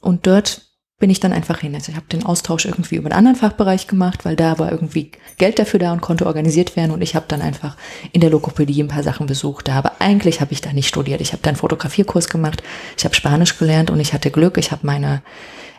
[0.00, 0.65] Und dort
[0.98, 1.74] bin ich dann einfach hin.
[1.74, 5.12] Also ich habe den Austausch irgendwie über einen anderen Fachbereich gemacht, weil da war irgendwie
[5.36, 7.76] Geld dafür da und konnte organisiert werden und ich habe dann einfach
[8.12, 9.68] in der Logopädie ein paar Sachen besucht.
[9.68, 11.20] Da aber eigentlich habe ich da nicht studiert.
[11.20, 12.62] Ich habe dann Fotografierkurs gemacht,
[12.96, 14.56] ich habe Spanisch gelernt und ich hatte Glück.
[14.56, 15.22] Ich habe meine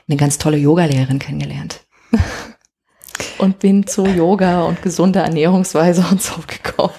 [0.07, 1.81] eine ganz tolle Yogalehrerin kennengelernt
[3.39, 6.93] und bin zu Yoga und gesunder Ernährungsweise und so gekommen.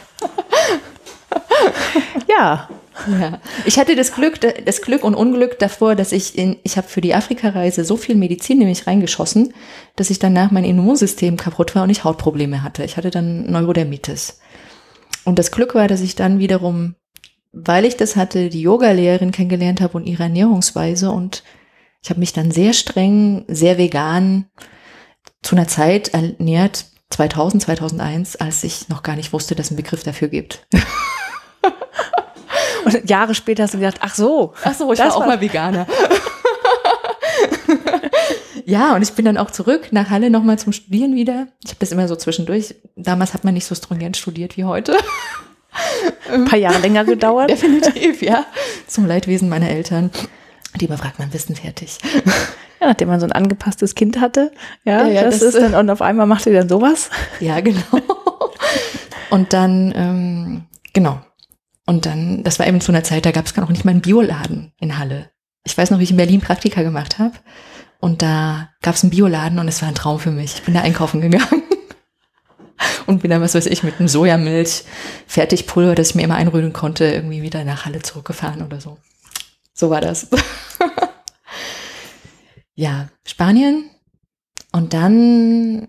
[2.29, 2.69] ja,
[3.07, 3.41] ja.
[3.65, 7.01] Ich hatte das Glück, das Glück und Unglück davor, dass ich in, ich habe für
[7.01, 9.55] die Afrika-Reise so viel Medizin nämlich reingeschossen,
[9.97, 12.85] dass ich danach mein Immunsystem kaputt war und ich Hautprobleme hatte.
[12.85, 14.41] Ich hatte dann Neurodermitis.
[15.25, 16.95] Und das Glück war, dass ich dann wiederum,
[17.53, 21.43] weil ich das hatte, die Yoga-Lehrerin kennengelernt habe und ihre Ernährungsweise und
[22.03, 24.47] ich habe mich dann sehr streng, sehr vegan
[25.43, 29.79] zu einer Zeit ernährt, 2000, 2001, als ich noch gar nicht wusste, dass es einen
[29.79, 30.67] Begriff dafür gibt.
[32.85, 34.55] Und Jahre später hast du gedacht, ach so.
[34.63, 35.87] Ach so, ich war auch mal Veganer.
[38.65, 41.49] ja, und ich bin dann auch zurück nach Halle nochmal zum Studieren wieder.
[41.65, 42.75] Ich habe das immer so zwischendurch.
[42.97, 44.97] Damals hat man nicht so stringent studiert wie heute.
[46.33, 47.51] Ein paar Jahre länger gedauert.
[47.51, 48.47] Definitiv, ja.
[48.87, 50.11] Zum Leidwesen meiner Eltern.
[50.77, 51.99] Die immer fragt man Wissen fertig.
[52.81, 54.53] Ja, nachdem man so ein angepasstes Kind hatte.
[54.85, 57.11] Ja, ja, ja das, das, ist dann, und auf einmal macht ihr dann sowas.
[57.41, 57.81] Ja, genau.
[59.31, 60.63] Und dann, ähm,
[60.93, 61.21] genau,
[61.89, 63.93] und dann, das war eben zu einer Zeit, da gab es gar noch nicht mal
[63.93, 65.31] einen Bioladen in Halle.
[65.65, 67.33] Ich weiß noch, wie ich in Berlin Praktika gemacht habe.
[67.99, 70.57] Und da gab es einen Bioladen und es war ein Traum für mich.
[70.57, 71.63] Ich bin da einkaufen gegangen.
[73.07, 74.85] und bin dann, was weiß ich, mit einem Sojamilch,
[75.27, 78.99] Fertigpulver, das ich mir immer einrühren konnte, irgendwie wieder nach Halle zurückgefahren oder so.
[79.73, 80.29] So war das.
[82.75, 83.89] ja, Spanien.
[84.73, 85.89] Und dann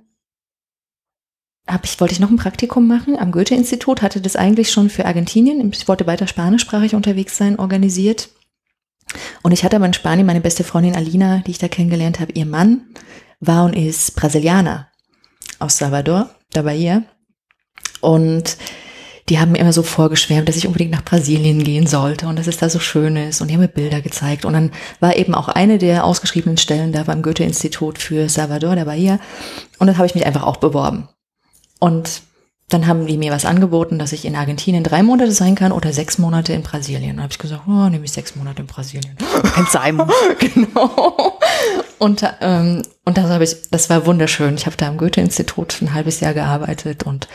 [1.70, 5.06] hab ich, wollte ich noch ein Praktikum machen am Goethe-Institut, hatte das eigentlich schon für
[5.06, 8.30] Argentinien, ich wollte weiter spanischsprachig unterwegs sein, organisiert.
[9.42, 12.32] Und ich hatte aber in Spanien meine beste Freundin Alina, die ich da kennengelernt habe,
[12.34, 12.82] ihr Mann
[13.40, 14.90] war und ist Brasilianer
[15.60, 17.04] aus Salvador, da Bahia.
[18.02, 18.58] Und
[19.30, 22.48] die haben mir immer so vorgeschwärmt, dass ich unbedingt nach Brasilien gehen sollte und dass
[22.48, 23.42] es da so schön ist.
[23.42, 24.44] Und die haben mir Bilder gezeigt.
[24.44, 28.86] Und dann war eben auch eine der ausgeschriebenen Stellen da beim Goethe-Institut für Salvador, der
[28.86, 29.20] Bahia.
[29.78, 31.10] Und dann habe ich mich einfach auch beworben.
[31.80, 32.22] Und
[32.70, 35.92] dann haben die mir was angeboten, dass ich in Argentinien drei Monate sein kann oder
[35.92, 37.18] sechs Monate in Brasilien.
[37.18, 39.16] Da habe ich gesagt, oh, nehme ich sechs Monate in Brasilien.
[39.56, 39.98] Ein sein
[40.40, 41.40] genau.
[41.98, 44.56] Und, ähm, und das habe ich, das war wunderschön.
[44.56, 47.28] Ich habe da am Goethe-Institut ein halbes Jahr gearbeitet und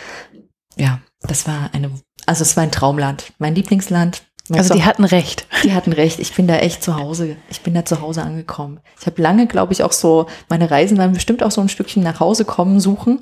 [0.77, 1.91] ja, das war eine,
[2.27, 4.23] also es war ein Traumland, mein Lieblingsland.
[4.49, 5.47] Mein also die hatten recht.
[5.65, 6.19] Die hatten recht.
[6.19, 7.37] Ich bin da echt zu Hause.
[7.51, 8.81] Ich bin da zu Hause angekommen.
[9.01, 12.03] Ich habe lange, glaube ich, auch so, meine Reisen waren bestimmt auch so ein Stückchen
[12.03, 13.21] nach Hause kommen suchen.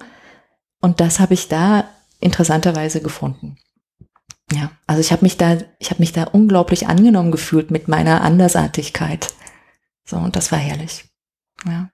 [0.82, 1.88] Und das habe ich da
[2.20, 3.56] interessanterweise gefunden.
[4.52, 8.20] Ja, also ich habe mich da, ich habe mich da unglaublich angenommen gefühlt mit meiner
[8.20, 9.28] Andersartigkeit.
[10.04, 11.04] So, und das war herrlich.
[11.64, 11.88] Ja.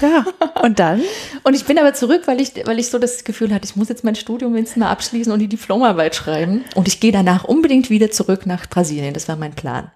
[0.00, 0.24] Ja,
[0.62, 1.02] und dann?
[1.44, 3.90] und ich bin aber zurück, weil ich, weil ich so das Gefühl hatte, ich muss
[3.90, 6.64] jetzt mein Studium jetzt mal abschließen und die Diplomarbeit schreiben.
[6.74, 9.12] Und ich gehe danach unbedingt wieder zurück nach Brasilien.
[9.12, 9.92] Das war mein Plan.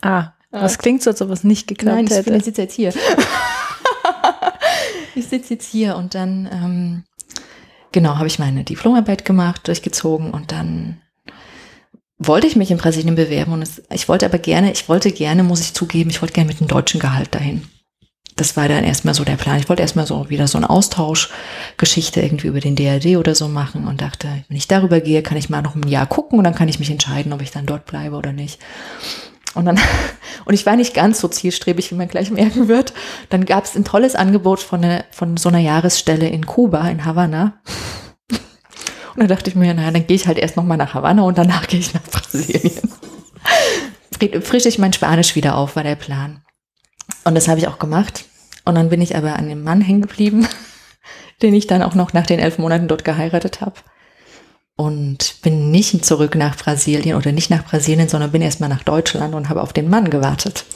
[0.00, 2.30] Ah, das klingt so, als ob es nicht geklappt Nein, hätte.
[2.30, 2.92] Nein, ich sitze jetzt hier.
[5.16, 7.04] Ich sitze jetzt hier und dann, ähm,
[7.92, 11.00] genau, habe ich meine Diplomarbeit gemacht, durchgezogen und dann
[12.18, 15.42] wollte ich mich in Brasilien bewerben und es, ich wollte aber gerne, ich wollte gerne,
[15.42, 17.62] muss ich zugeben, ich wollte gerne mit einem deutschen Gehalt dahin.
[18.36, 19.58] Das war dann erstmal so der Plan.
[19.58, 23.88] Ich wollte erstmal so wieder so eine Austauschgeschichte irgendwie über den DRD oder so machen
[23.88, 26.54] und dachte, wenn ich darüber gehe, kann ich mal noch ein Jahr gucken und dann
[26.54, 28.58] kann ich mich entscheiden, ob ich dann dort bleibe oder nicht.
[29.56, 29.80] Und dann,
[30.44, 32.92] und ich war nicht ganz so zielstrebig, wie man gleich merken wird.
[33.30, 37.04] Dann gab es ein tolles Angebot von, eine, von so einer Jahresstelle in Kuba, in
[37.04, 37.54] Havanna.
[39.14, 41.38] Und dann dachte ich mir, naja, dann gehe ich halt erst nochmal nach Havanna und
[41.38, 42.92] danach gehe ich nach Brasilien.
[44.42, 46.42] Frische ich mein Spanisch wieder auf, war der Plan.
[47.24, 48.26] Und das habe ich auch gemacht.
[48.66, 50.46] Und dann bin ich aber an dem Mann hängen geblieben,
[51.40, 53.76] den ich dann auch noch nach den elf Monaten dort geheiratet habe.
[54.78, 59.34] Und bin nicht zurück nach Brasilien oder nicht nach Brasilien, sondern bin erstmal nach Deutschland
[59.34, 60.66] und habe auf den Mann gewartet.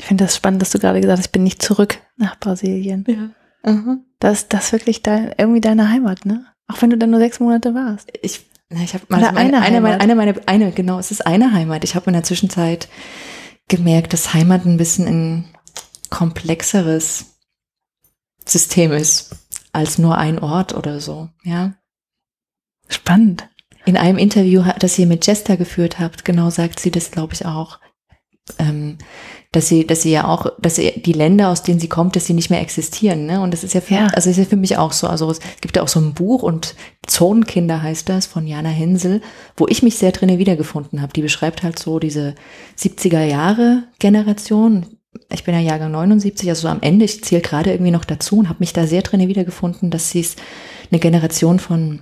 [0.00, 3.04] Ich finde das spannend, dass du gerade gesagt hast, ich bin nicht zurück nach Brasilien.
[3.06, 3.70] Ja.
[3.70, 4.04] Mhm.
[4.18, 6.46] Das ist das wirklich dein, irgendwie deine Heimat, ne?
[6.66, 8.10] Auch wenn du dann nur sechs Monate warst.
[8.22, 11.84] Ich, ich habe meine, eine, eine, meine, eine, meine, eine, genau, es ist eine Heimat.
[11.84, 12.88] Ich habe in der Zwischenzeit
[13.68, 15.44] gemerkt, dass Heimat ein bisschen ein
[16.10, 17.36] komplexeres
[18.44, 19.36] System ist
[19.72, 21.74] als nur ein Ort oder so, ja.
[22.88, 23.48] Spannend.
[23.86, 27.44] In einem Interview, das ihr mit Jester geführt habt, genau sagt sie das, glaube ich,
[27.44, 27.78] auch.
[28.58, 28.98] Ähm,
[29.52, 32.26] dass sie, dass sie ja auch, dass sie, die Länder, aus denen sie kommt, dass
[32.26, 33.40] sie nicht mehr existieren, ne?
[33.40, 34.06] Und das ist ja, für, ja.
[34.08, 35.06] also ist ja für mich auch so.
[35.06, 36.74] Also es gibt ja auch so ein Buch und
[37.06, 39.22] Zonenkinder heißt das von Jana Hensel,
[39.56, 41.12] wo ich mich sehr drinnen wiedergefunden habe.
[41.12, 42.34] Die beschreibt halt so diese
[42.76, 44.86] 70er Jahre Generation.
[45.32, 48.38] Ich bin ja Jahrgang 79, also so am Ende, ich zähle gerade irgendwie noch dazu
[48.38, 50.34] und habe mich da sehr drinnen wiedergefunden, dass sie es
[50.90, 52.00] eine Generation von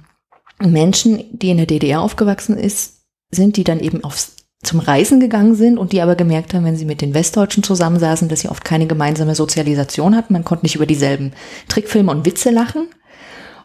[0.70, 5.56] Menschen, die in der DDR aufgewachsen ist, sind, die dann eben aufs zum Reisen gegangen
[5.56, 8.64] sind und die aber gemerkt haben, wenn sie mit den Westdeutschen zusammensaßen, dass sie oft
[8.64, 10.32] keine gemeinsame Sozialisation hatten.
[10.32, 11.32] Man konnte nicht über dieselben
[11.68, 12.88] Trickfilme und Witze lachen.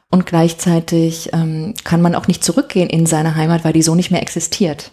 [0.10, 4.10] Und gleichzeitig ähm, kann man auch nicht zurückgehen in seine Heimat, weil die so nicht
[4.10, 4.92] mehr existiert.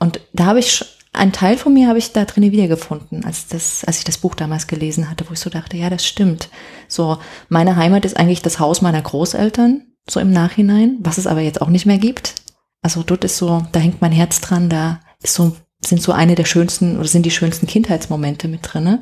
[0.00, 3.84] Und da habe ich einen Teil von mir habe ich da drin wiedergefunden, als das,
[3.84, 6.48] als ich das Buch damals gelesen hatte, wo ich so dachte, ja, das stimmt.
[6.86, 11.40] So, meine Heimat ist eigentlich das Haus meiner Großeltern, so im Nachhinein, was es aber
[11.40, 12.34] jetzt auch nicht mehr gibt.
[12.82, 16.34] Also dort ist so, da hängt mein Herz dran, da ist so, sind so eine
[16.34, 19.00] der schönsten oder sind die schönsten Kindheitsmomente mit drinne.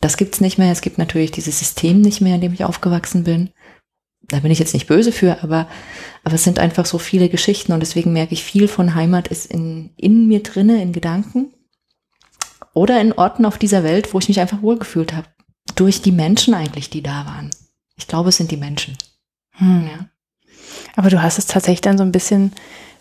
[0.00, 0.70] Das gibt's nicht mehr.
[0.70, 3.50] Es gibt natürlich dieses System nicht mehr, in dem ich aufgewachsen bin.
[4.22, 5.68] Da bin ich jetzt nicht böse für, aber,
[6.22, 9.46] aber es sind einfach so viele Geschichten und deswegen merke ich, viel von Heimat ist
[9.46, 11.52] in, in mir drinne, in Gedanken
[12.74, 15.28] oder in Orten auf dieser Welt, wo ich mich einfach wohlgefühlt habe.
[15.74, 17.50] Durch die Menschen eigentlich, die da waren.
[17.96, 18.96] Ich glaube, es sind die Menschen.
[19.52, 19.88] Hm.
[19.90, 20.08] Ja.
[20.98, 22.50] Aber du hast es tatsächlich dann so ein bisschen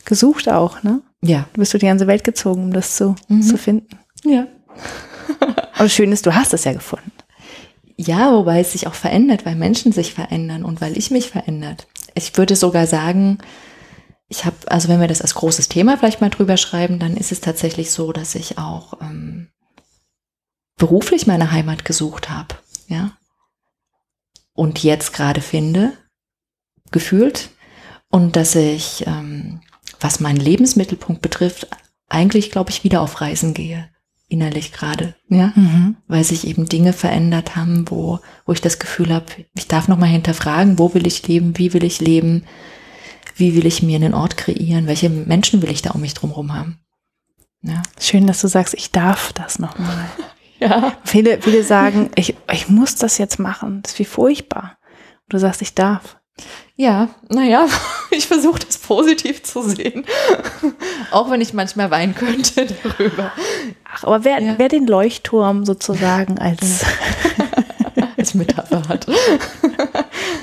[0.05, 1.01] gesucht auch, ne?
[1.23, 1.47] Ja.
[1.53, 3.41] Du bist durch die ganze Welt gezogen, um das zu, mhm.
[3.41, 3.97] zu finden.
[4.23, 4.45] Ja.
[5.73, 7.11] Aber schön ist, du hast es ja gefunden.
[7.95, 11.87] Ja, wobei es sich auch verändert, weil Menschen sich verändern und weil ich mich verändert.
[12.13, 13.39] Ich würde sogar sagen,
[14.27, 17.31] ich habe, also wenn wir das als großes Thema vielleicht mal drüber schreiben, dann ist
[17.31, 19.47] es tatsächlich so, dass ich auch ähm,
[20.77, 22.53] beruflich meine Heimat gesucht habe,
[22.89, 23.17] ja.
[24.53, 25.93] Und jetzt gerade finde,
[26.91, 27.49] gefühlt,
[28.09, 29.61] und dass ich ähm,
[29.99, 31.67] was meinen Lebensmittelpunkt betrifft,
[32.09, 33.89] eigentlich, glaube ich, wieder auf Reisen gehe.
[34.29, 35.95] innerlich gerade, ja, Mhm.
[36.09, 40.09] weil sich eben Dinge verändert haben, wo, wo ich das Gefühl habe, ich darf nochmal
[40.09, 42.43] hinterfragen, wo will ich leben, wie will ich leben,
[43.37, 46.53] wie will ich mir einen Ort kreieren, welche Menschen will ich da um mich drumherum
[46.53, 46.79] haben.
[47.61, 47.81] Ja.
[48.01, 50.05] Schön, dass du sagst, ich darf das nochmal.
[50.59, 50.97] Ja.
[51.05, 53.81] Viele, viele sagen, ich, ich muss das jetzt machen.
[53.83, 54.77] Das ist wie furchtbar.
[55.23, 56.16] Und du sagst, ich darf.
[56.75, 57.67] Ja, naja,
[58.11, 60.05] ich versuche das positiv zu sehen.
[61.11, 63.31] Auch wenn ich manchmal weinen könnte darüber.
[63.91, 64.53] Ach, aber wer, Ja.
[64.57, 66.85] wer den Leuchtturm sozusagen als,
[68.17, 69.07] Als Metapher hat.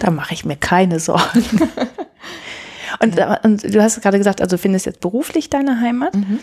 [0.01, 1.45] da mache ich mir keine Sorgen.
[3.01, 6.15] Und, und du hast gerade gesagt, also findest jetzt beruflich deine Heimat.
[6.15, 6.39] Mhm.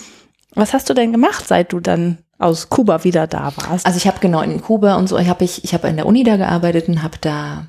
[0.54, 3.86] Was hast du denn gemacht, seit du dann aus Kuba wieder da warst?
[3.86, 6.06] Also ich habe genau in Kuba und so, ich habe ich, ich habe in der
[6.06, 7.68] Uni da gearbeitet und habe da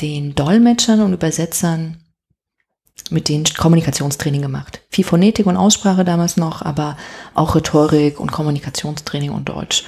[0.00, 2.02] den Dolmetschern und Übersetzern
[3.10, 4.80] mit denen Kommunikationstraining gemacht.
[4.90, 6.96] Viel Phonetik und Aussprache damals noch, aber
[7.34, 9.84] auch Rhetorik und Kommunikationstraining und Deutsch.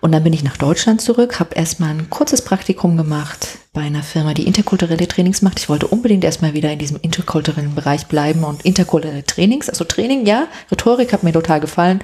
[0.00, 4.02] Und dann bin ich nach Deutschland zurück, habe erstmal ein kurzes Praktikum gemacht bei einer
[4.02, 5.58] Firma, die interkulturelle Trainings macht.
[5.58, 10.26] Ich wollte unbedingt erstmal wieder in diesem interkulturellen Bereich bleiben und interkulturelle Trainings, also Training,
[10.26, 12.00] ja, Rhetorik hat mir total gefallen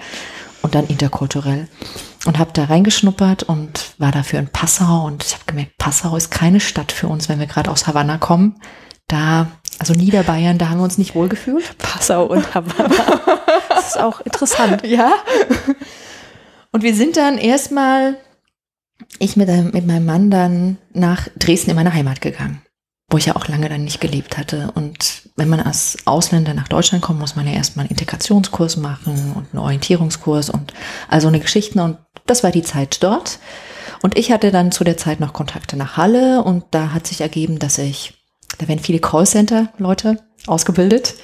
[0.64, 1.68] und dann interkulturell
[2.26, 6.30] und habe da reingeschnuppert und war dafür in Passau und ich habe gemerkt, Passau ist
[6.30, 8.56] keine Stadt für uns, wenn wir gerade aus Havanna kommen.
[9.06, 9.48] Da,
[9.78, 11.76] also Niederbayern, da haben wir uns nicht wohlgefühlt.
[11.78, 12.94] Passau und Havanna.
[13.68, 14.86] Das ist auch interessant.
[14.86, 15.12] Ja.
[16.72, 18.16] Und wir sind dann erstmal,
[19.18, 22.62] ich mit, einem- mit meinem Mann dann nach Dresden in meine Heimat gegangen,
[23.14, 24.72] wo ich ja auch lange dann nicht gelebt hatte.
[24.74, 29.34] Und wenn man als Ausländer nach Deutschland kommt, muss man ja erstmal einen Integrationskurs machen
[29.36, 30.74] und einen Orientierungskurs und
[31.08, 31.78] also eine Geschichten.
[31.78, 33.38] Und das war die Zeit dort.
[34.02, 37.20] Und ich hatte dann zu der Zeit noch Kontakte nach Halle und da hat sich
[37.20, 38.14] ergeben, dass ich,
[38.58, 41.14] da werden viele Callcenter-Leute ausgebildet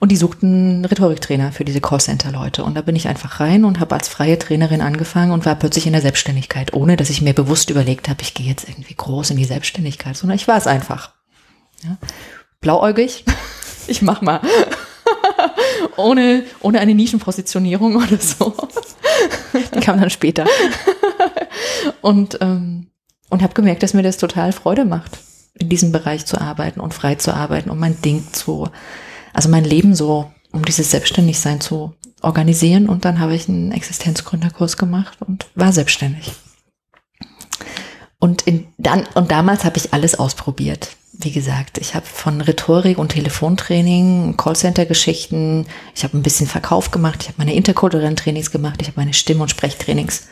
[0.00, 2.64] und die suchten Rhetoriktrainer für diese Callcenter-Leute.
[2.64, 5.86] Und da bin ich einfach rein und habe als freie Trainerin angefangen und war plötzlich
[5.86, 9.30] in der Selbstständigkeit, ohne dass ich mir bewusst überlegt habe, ich gehe jetzt irgendwie groß
[9.30, 11.15] in die Selbstständigkeit, sondern ich war es einfach.
[11.82, 11.96] Ja.
[12.60, 13.24] Blauäugig,
[13.86, 14.40] ich mach mal.
[15.96, 18.54] ohne, ohne eine Nischenpositionierung oder so.
[19.74, 20.46] Die kam dann später.
[22.00, 22.88] Und, ähm,
[23.28, 25.18] und habe gemerkt, dass mir das total Freude macht,
[25.54, 28.68] in diesem Bereich zu arbeiten und frei zu arbeiten und mein Ding zu,
[29.32, 32.88] also mein Leben so, um dieses Selbstständigsein zu organisieren.
[32.88, 36.32] Und dann habe ich einen Existenzgründerkurs gemacht und war selbstständig.
[38.18, 40.95] Und, in, dann, und damals habe ich alles ausprobiert.
[41.18, 47.22] Wie gesagt, ich habe von Rhetorik und Telefontraining, Callcenter-Geschichten, ich habe ein bisschen Verkauf gemacht,
[47.22, 50.28] ich habe meine interkulturellen Trainings gemacht, ich habe meine Stimm- und Sprechtrainings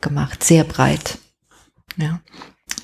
[0.00, 1.18] gemacht, sehr breit.
[1.96, 2.20] Ja.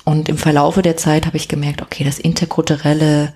[0.05, 3.33] Und im Verlaufe der Zeit habe ich gemerkt, okay, das interkulturelle,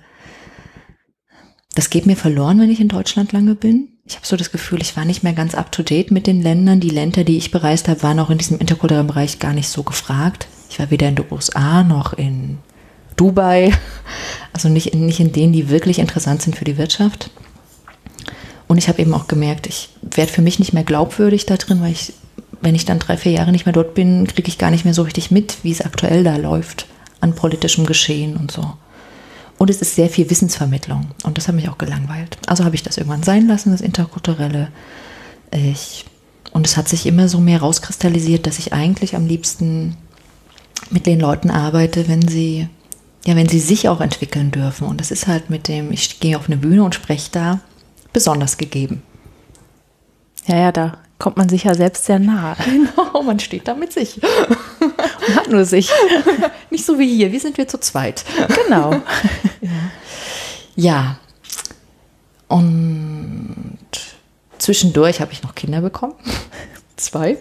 [1.74, 3.88] das geht mir verloren, wenn ich in Deutschland lange bin.
[4.04, 6.42] Ich habe so das Gefühl, ich war nicht mehr ganz up to date mit den
[6.42, 6.80] Ländern.
[6.80, 9.84] Die Länder, die ich bereist habe, waren auch in diesem interkulturellen Bereich gar nicht so
[9.84, 10.48] gefragt.
[10.68, 12.58] Ich war weder in den USA noch in
[13.20, 13.72] Dubai,
[14.54, 17.30] also nicht in, nicht in denen, die wirklich interessant sind für die Wirtschaft.
[18.66, 21.82] Und ich habe eben auch gemerkt, ich werde für mich nicht mehr glaubwürdig da drin,
[21.82, 22.14] weil ich,
[22.62, 24.94] wenn ich dann drei, vier Jahre nicht mehr dort bin, kriege ich gar nicht mehr
[24.94, 26.86] so richtig mit, wie es aktuell da läuft
[27.20, 28.72] an politischem Geschehen und so.
[29.58, 32.38] Und es ist sehr viel Wissensvermittlung und das hat mich auch gelangweilt.
[32.46, 34.68] Also habe ich das irgendwann sein lassen, das Interkulturelle.
[35.50, 36.06] Ich,
[36.52, 39.98] und es hat sich immer so mehr rauskristallisiert, dass ich eigentlich am liebsten
[40.88, 42.68] mit den Leuten arbeite, wenn sie,
[43.24, 44.86] ja, wenn sie sich auch entwickeln dürfen.
[44.86, 47.60] Und das ist halt mit dem, ich gehe auf eine Bühne und spreche da,
[48.12, 49.02] besonders gegeben.
[50.46, 52.56] Ja, ja, da kommt man sich ja selbst sehr nahe.
[52.64, 54.20] Genau, man steht da mit sich.
[54.80, 55.90] Und hat nur sich.
[56.70, 58.24] Nicht so wie hier, wir sind wir zu zweit.
[58.64, 59.02] Genau.
[60.74, 61.18] Ja.
[62.48, 63.78] Und
[64.58, 66.14] zwischendurch habe ich noch Kinder bekommen.
[66.96, 67.36] Zwei.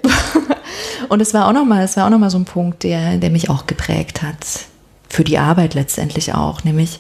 [1.08, 3.30] Und es war auch nochmal, es war auch noch mal so ein Punkt, der, der
[3.30, 4.46] mich auch geprägt hat.
[5.10, 6.64] Für die Arbeit letztendlich auch.
[6.64, 7.00] Nämlich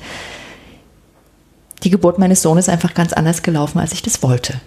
[1.84, 4.60] die Geburt meines Sohnes einfach ganz anders gelaufen, als ich das wollte.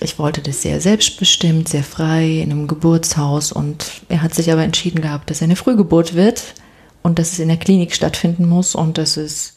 [0.00, 4.62] Ich wollte das sehr selbstbestimmt, sehr frei in einem Geburtshaus und er hat sich aber
[4.62, 6.54] entschieden gehabt, dass er eine Frühgeburt wird
[7.02, 9.56] und dass es in der Klinik stattfinden muss und dass es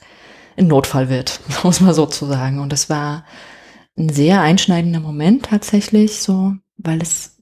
[0.57, 2.59] ein Notfall wird, muss man so zu sagen.
[2.59, 3.25] Und das war
[3.97, 7.37] ein sehr einschneidender Moment tatsächlich, so, weil es,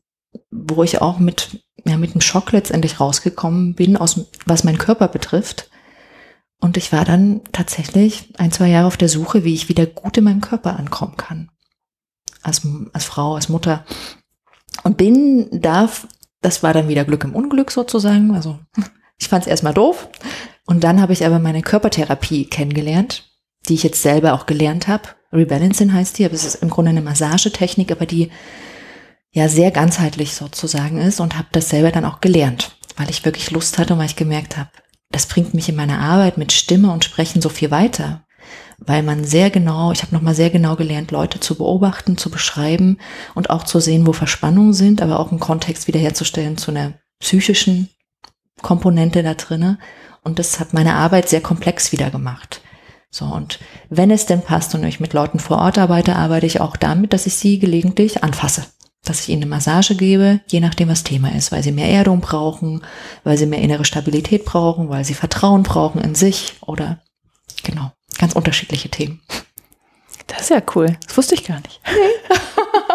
[0.52, 5.08] wo ich auch mit, ja, mit einem Schock letztendlich rausgekommen bin, aus, was meinen Körper
[5.08, 5.70] betrifft.
[6.60, 10.18] Und ich war dann tatsächlich ein, zwei Jahre auf der Suche, wie ich wieder gut
[10.18, 11.50] in meinem Körper ankommen kann.
[12.42, 13.86] Als, als Frau, als Mutter.
[14.84, 15.90] Und bin da,
[16.42, 18.34] das war dann wieder Glück im Unglück sozusagen.
[18.34, 18.60] Also
[19.18, 20.08] ich fand es erstmal doof.
[20.66, 23.30] Und dann habe ich aber meine Körpertherapie kennengelernt,
[23.70, 25.10] die ich jetzt selber auch gelernt habe.
[25.32, 28.32] Rebalancing heißt die, aber es ist im Grunde eine Massagetechnik, aber die
[29.36, 33.52] ja sehr ganzheitlich sozusagen ist und habe das selber dann auch gelernt, weil ich wirklich
[33.52, 34.70] Lust hatte und weil ich gemerkt habe,
[35.12, 38.26] das bringt mich in meiner Arbeit mit Stimme und Sprechen so viel weiter,
[38.78, 42.32] weil man sehr genau, ich habe noch mal sehr genau gelernt, Leute zu beobachten, zu
[42.32, 42.98] beschreiben
[43.36, 47.90] und auch zu sehen, wo Verspannungen sind, aber auch einen Kontext wiederherzustellen zu einer psychischen
[48.62, 49.80] Komponente da drinne.
[50.24, 52.62] Und das hat meine Arbeit sehr komplex wieder gemacht.
[53.12, 53.60] So, und
[53.90, 57.12] wenn es denn passt und ich mit Leuten vor Ort arbeite, arbeite ich auch damit,
[57.12, 58.66] dass ich sie gelegentlich anfasse.
[59.06, 62.22] Dass ich ihnen eine Massage gebe, je nachdem, was Thema ist, weil sie mehr Erdung
[62.22, 62.82] brauchen,
[63.24, 67.02] weil sie mehr innere Stabilität brauchen, weil sie Vertrauen brauchen in sich oder
[67.64, 69.22] genau, ganz unterschiedliche Themen.
[70.28, 70.98] Das ist ja cool.
[71.06, 71.80] Das wusste ich gar nicht.
[71.86, 72.30] Nee.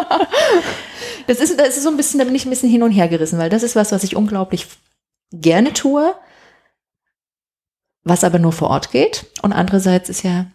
[1.27, 3.07] das ist, das ist so ein bisschen, da bin ich ein bisschen hin und her
[3.07, 4.67] gerissen, weil das ist was, was ich unglaublich
[5.31, 6.13] gerne tue,
[8.03, 9.27] was aber nur vor Ort geht.
[9.41, 10.47] Und andererseits ist ja,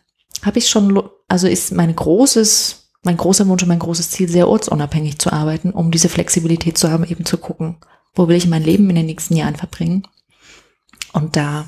[0.43, 4.49] habe ich schon, also ist mein großes, mein großer Wunsch und mein großes Ziel, sehr
[4.49, 7.79] ortsunabhängig zu arbeiten, um diese Flexibilität zu haben, eben zu gucken,
[8.15, 10.07] wo will ich mein Leben in den nächsten Jahren verbringen.
[11.13, 11.67] Und da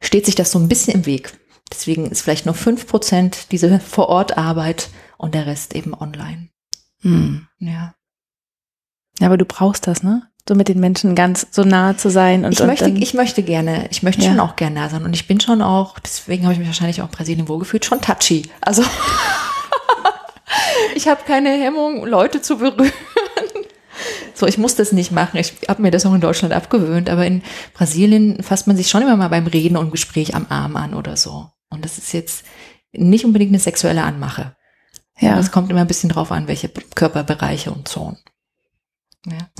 [0.00, 1.38] steht sich das so ein bisschen im Weg.
[1.70, 6.48] Deswegen ist vielleicht nur fünf Prozent diese Vor-Ort-Arbeit und der Rest eben online.
[7.02, 7.46] Hm.
[7.58, 7.94] Ja.
[9.20, 10.30] Ja, aber du brauchst das, ne?
[10.48, 12.44] so mit den Menschen ganz so nah zu sein.
[12.44, 14.30] Und, ich, möchte, und ich möchte gerne, ich möchte ja.
[14.30, 15.04] schon auch gerne nah sein.
[15.04, 18.00] Und ich bin schon auch, deswegen habe ich mich wahrscheinlich auch in Brasilien wohlgefühlt, schon
[18.00, 18.48] touchy.
[18.60, 18.82] Also
[21.00, 22.92] ich habe keine Hemmung, Leute zu berühren.
[24.34, 25.36] So, ich muss das nicht machen.
[25.36, 27.42] Ich habe mir das auch in Deutschland abgewöhnt, aber in
[27.74, 31.16] Brasilien fasst man sich schon immer mal beim Reden und Gespräch am Arm an oder
[31.16, 31.50] so.
[31.68, 32.44] Und das ist jetzt
[32.92, 34.56] nicht unbedingt eine sexuelle Anmache.
[35.18, 35.36] Ja.
[35.36, 38.18] Das kommt immer ein bisschen drauf an, welche Körperbereiche und Zonen.
[39.26, 39.50] Ja.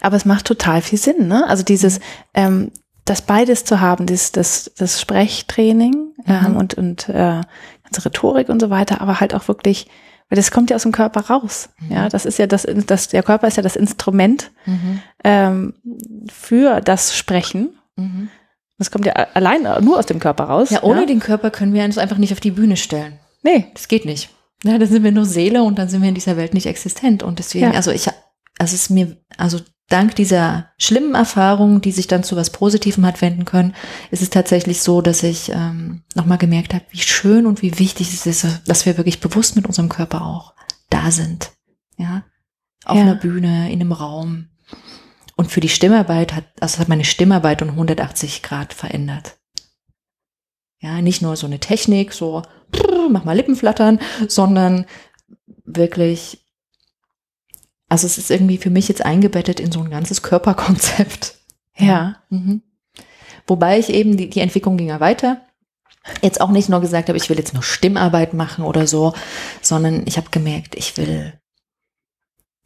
[0.00, 1.48] Aber es macht total viel Sinn, ne?
[1.48, 2.00] Also dieses,
[2.34, 2.72] ähm,
[3.04, 6.56] das beides zu haben, das, das, das Sprechtraining ähm, mhm.
[6.56, 7.42] und, und äh,
[8.02, 9.86] Rhetorik und so weiter, aber halt auch wirklich,
[10.28, 11.68] weil das kommt ja aus dem Körper raus.
[11.80, 11.92] Mhm.
[11.92, 15.00] Ja, das ist ja das, das, der Körper ist ja das Instrument mhm.
[15.22, 15.74] ähm,
[16.30, 17.78] für das Sprechen.
[17.96, 18.28] Mhm.
[18.78, 20.70] Das kommt ja allein nur aus dem Körper raus.
[20.70, 21.06] Ja, ohne ja?
[21.06, 23.18] den Körper können wir uns einfach nicht auf die Bühne stellen.
[23.42, 23.66] Nee.
[23.74, 24.30] Das geht nicht.
[24.64, 27.22] Ja, dann sind wir nur Seele und dann sind wir in dieser Welt nicht existent.
[27.22, 27.72] Und deswegen, ja.
[27.72, 28.14] also ich, also
[28.58, 33.20] es ist mir, also dank dieser schlimmen Erfahrungen, die sich dann zu was Positivem hat
[33.20, 33.74] wenden können,
[34.10, 38.12] ist es tatsächlich so, dass ich ähm, nochmal gemerkt habe, wie schön und wie wichtig
[38.12, 40.54] es ist, dass wir wirklich bewusst mit unserem Körper auch
[40.90, 41.52] da sind.
[41.96, 42.24] Ja.
[42.84, 43.02] Auf ja.
[43.02, 44.48] einer Bühne, in einem Raum.
[45.36, 49.38] Und für die Stimmarbeit hat, also hat meine Stimmarbeit um 180 Grad verändert.
[50.78, 52.42] Ja, nicht nur so eine Technik, so
[53.10, 54.86] mach mal Lippen flattern, sondern
[55.64, 56.43] wirklich
[57.88, 61.34] also es ist irgendwie für mich jetzt eingebettet in so ein ganzes Körperkonzept.
[61.76, 62.22] Ja.
[62.30, 62.62] Mhm.
[63.48, 65.40] Wobei ich eben, die, die Entwicklung ging ja weiter.
[66.22, 69.12] Jetzt auch nicht nur gesagt habe, ich will jetzt nur Stimmarbeit machen oder so,
[69.60, 71.32] sondern ich habe gemerkt, ich will,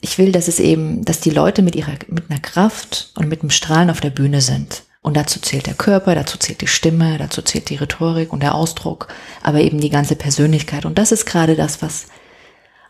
[0.03, 3.41] ich will, dass es eben, dass die Leute mit ihrer, mit einer Kraft und mit
[3.41, 4.83] dem Strahlen auf der Bühne sind.
[5.01, 8.55] Und dazu zählt der Körper, dazu zählt die Stimme, dazu zählt die Rhetorik und der
[8.55, 9.09] Ausdruck,
[9.43, 10.85] aber eben die ganze Persönlichkeit.
[10.85, 12.09] Und das ist gerade das, was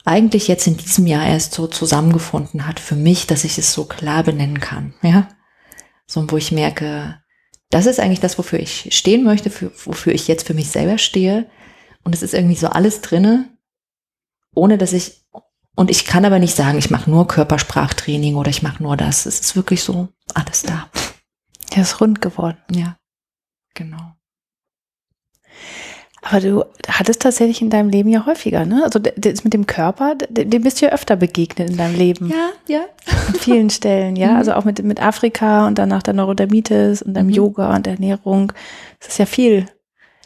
[0.09, 3.84] eigentlich jetzt in diesem Jahr erst so zusammengefunden hat für mich, dass ich es so
[3.84, 4.94] klar benennen kann.
[5.02, 5.28] Ja,
[6.06, 7.22] so wo ich merke,
[7.70, 10.98] das ist eigentlich das, wofür ich stehen möchte, für, wofür ich jetzt für mich selber
[10.98, 11.50] stehe.
[12.04, 13.50] Und es ist irgendwie so alles drinne,
[14.54, 15.26] ohne dass ich
[15.76, 19.26] und ich kann aber nicht sagen, ich mache nur Körpersprachtraining oder ich mache nur das.
[19.26, 20.90] Es ist wirklich so alles da.
[21.72, 22.59] Ja, ist rund geworden.
[22.72, 22.96] Ja,
[23.74, 24.17] genau.
[26.22, 28.82] Aber du hattest tatsächlich in deinem Leben ja häufiger, ne?
[28.82, 32.30] Also das mit dem Körper, dem bist du ja öfter begegnet in deinem Leben.
[32.30, 32.80] Ja, ja.
[33.28, 34.28] An vielen Stellen, ja.
[34.32, 34.36] Mhm.
[34.36, 37.34] Also auch mit, mit Afrika und danach der Neurodermitis und deinem mhm.
[37.34, 38.52] Yoga und Ernährung.
[38.98, 39.66] Das ist ja viel,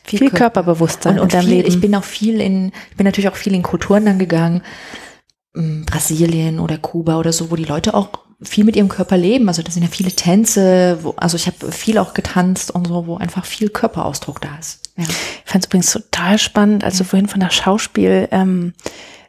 [0.03, 0.63] viel, viel Körper.
[0.63, 1.69] Körperbewusstsein und, und in deinem viel, Leben.
[1.69, 4.63] Ich bin auch viel in, ich bin natürlich auch viel in Kulturen dann gegangen.
[5.53, 8.09] Mm, Brasilien oder Kuba oder so, wo die Leute auch
[8.45, 9.49] viel mit ihrem Körper leben.
[9.49, 13.07] Also da sind ja viele Tänze, wo, also ich habe viel auch getanzt und so,
[13.07, 14.81] wo einfach viel Körperausdruck da ist.
[14.97, 15.05] Ja.
[15.05, 18.75] Ich fand es übrigens total spannend, als du vorhin von der Schauspiel, ähm,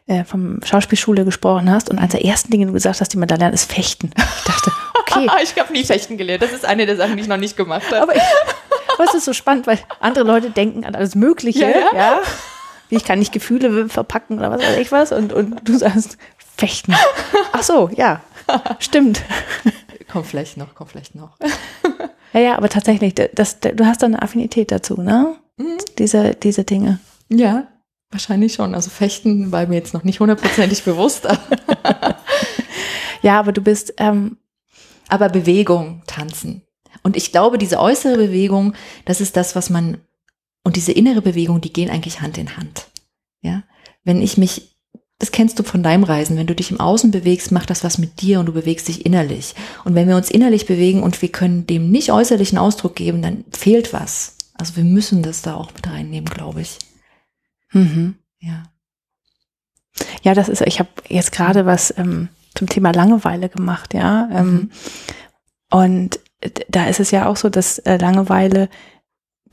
[0.06, 3.16] äh, vom Schauspielschule gesprochen hast und eines der ersten Dinge, die du gesagt hast, die
[3.16, 4.10] man da lernt, ist Fechten.
[4.16, 5.26] Ich dachte, okay.
[5.42, 6.42] ich habe nie Fechten gelernt.
[6.42, 8.02] Das ist eine der Sachen, die ich noch nicht gemacht habe.
[8.02, 8.22] Aber, ich,
[8.94, 11.70] aber es ist so spannend, weil andere Leute denken an alles Mögliche, ja.
[11.70, 11.94] ja?
[11.94, 12.20] ja?
[12.90, 16.18] Wie ich kann nicht Gefühle verpacken oder was weiß ich was und, und du sagst
[16.56, 16.94] Fechten.
[17.52, 18.20] Ach so, ja.
[18.78, 19.22] Stimmt.
[20.10, 21.38] Kommt vielleicht noch, kommt vielleicht noch.
[22.32, 25.36] Ja, ja, aber tatsächlich, das, du hast da eine Affinität dazu, ne?
[25.56, 25.78] Mhm.
[25.98, 26.98] Diese, diese Dinge.
[27.28, 27.68] Ja,
[28.10, 28.74] wahrscheinlich schon.
[28.74, 31.28] Also Fechten war mir jetzt noch nicht hundertprozentig bewusst.
[33.22, 33.94] ja, aber du bist.
[33.98, 34.38] Ähm,
[35.08, 36.62] aber Bewegung, Tanzen.
[37.02, 38.74] Und ich glaube, diese äußere Bewegung,
[39.04, 39.98] das ist das, was man.
[40.64, 42.88] Und diese innere Bewegung, die gehen eigentlich Hand in Hand.
[43.42, 43.62] Ja.
[44.02, 44.73] Wenn ich mich
[45.24, 46.36] das kennst du von deinem Reisen.
[46.36, 49.06] Wenn du dich im Außen bewegst, macht das was mit dir und du bewegst dich
[49.06, 49.54] innerlich.
[49.84, 53.46] Und wenn wir uns innerlich bewegen und wir können dem nicht äußerlichen Ausdruck geben, dann
[53.50, 54.36] fehlt was.
[54.52, 56.78] Also wir müssen das da auch mit reinnehmen, glaube ich.
[57.72, 58.16] Mhm.
[58.38, 58.64] Ja.
[60.22, 64.28] Ja, das ist, ich habe jetzt gerade was ähm, zum Thema Langeweile gemacht, ja.
[64.30, 64.70] Ähm, Mhm.
[65.70, 66.20] Und
[66.68, 68.68] da ist es ja auch so, dass äh, Langeweile,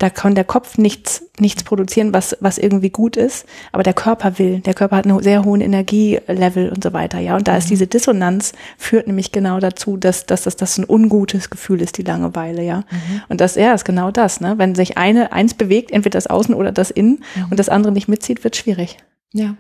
[0.01, 4.39] da kann der Kopf nichts, nichts produzieren, was, was irgendwie gut ist, aber der Körper
[4.39, 4.59] will.
[4.61, 7.35] Der Körper hat einen sehr hohen Energielevel und so weiter, ja.
[7.35, 11.51] Und da ist diese Dissonanz, führt nämlich genau dazu, dass, dass, dass das ein ungutes
[11.51, 12.83] Gefühl ist, die Langeweile, ja.
[13.29, 14.57] Und das, ja, ist genau das, ne.
[14.57, 18.07] Wenn sich eine, eins bewegt, entweder das Außen oder das Innen und das andere nicht
[18.07, 18.97] mitzieht, wird schwierig.
[19.33, 19.55] Ja.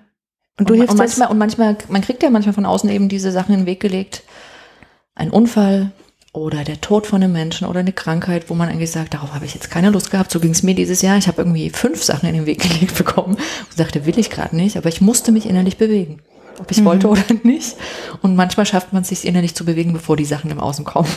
[0.57, 3.09] Und du und, hilfst und manchmal, und manchmal, man kriegt ja manchmal von außen eben
[3.09, 4.23] diese Sachen in den Weg gelegt.
[5.13, 5.91] Ein Unfall
[6.33, 9.45] oder der Tod von einem Menschen oder eine Krankheit, wo man eigentlich sagt, darauf habe
[9.45, 10.31] ich jetzt keine Lust gehabt.
[10.31, 11.17] So ging es mir dieses Jahr.
[11.17, 14.55] Ich habe irgendwie fünf Sachen in den Weg gelegt bekommen und dachte, will ich gerade
[14.55, 16.21] nicht, aber ich musste mich innerlich bewegen.
[16.59, 17.75] Ob ich wollte oder nicht.
[18.21, 21.09] Und manchmal schafft man es sich innerlich zu bewegen, bevor die Sachen im Außen kommen.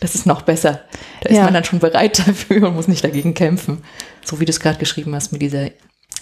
[0.00, 0.82] Das ist noch besser.
[1.22, 1.44] Da ist Ja.
[1.44, 3.78] man dann schon bereit dafür und muss nicht dagegen kämpfen.
[4.24, 5.70] So wie du es gerade geschrieben hast mit dieser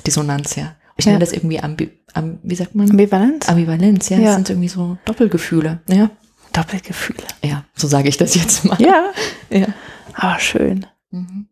[0.06, 0.76] Dissonanz, ja.
[0.96, 1.12] Ich Ja.
[1.12, 2.88] nenne das irgendwie ambi, am, wie sagt man?
[2.90, 3.48] Ambivalenz?
[3.48, 4.18] Ambivalenz, ja.
[4.18, 4.24] Ja.
[4.26, 5.80] Das sind irgendwie so Doppelgefühle.
[5.88, 6.10] Ja.
[6.52, 7.24] Doppelgefühle.
[7.42, 8.80] Ja, so sage ich das jetzt mal.
[8.80, 9.12] Ja,
[9.50, 9.66] Ja.
[10.14, 10.86] aber schön.
[11.10, 11.48] Mhm.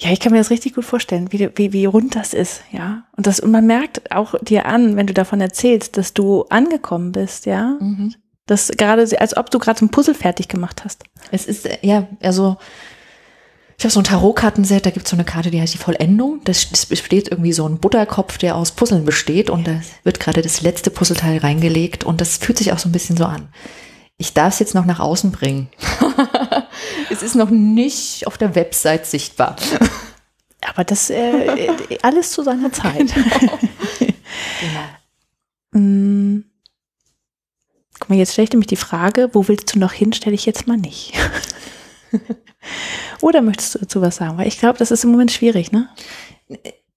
[0.00, 3.04] Ja, ich kann mir das richtig gut vorstellen, wie, wie, wie rund das ist, ja.
[3.16, 7.12] Und das, und man merkt auch dir an, wenn du davon erzählst, dass du angekommen
[7.12, 7.76] bist, ja.
[7.80, 8.14] Mhm.
[8.46, 11.04] Das gerade, als ob du gerade so ein Puzzle fertig gemacht hast.
[11.30, 12.56] Es ist, äh, ja, also,
[13.82, 16.40] ich habe so ein Tarotkartenset, da gibt es so eine Karte, die heißt die Vollendung.
[16.44, 20.40] Das, das besteht irgendwie so ein Butterkopf, der aus Puzzeln besteht und da wird gerade
[20.40, 23.48] das letzte Puzzleteil reingelegt und das fühlt sich auch so ein bisschen so an.
[24.18, 25.68] Ich darf es jetzt noch nach außen bringen.
[27.10, 29.56] es ist noch nicht auf der Website sichtbar.
[30.60, 31.68] Aber das, äh,
[32.02, 33.12] alles zu seiner Zeit.
[33.12, 34.12] Genau.
[35.74, 36.44] Mm.
[37.98, 40.44] Guck mal, jetzt stelle ich nämlich die Frage, wo willst du noch hin, stelle ich
[40.44, 41.14] jetzt mal nicht.
[43.22, 44.36] Oder möchtest du dazu was sagen?
[44.36, 45.88] Weil ich glaube, das ist im Moment schwierig, ne?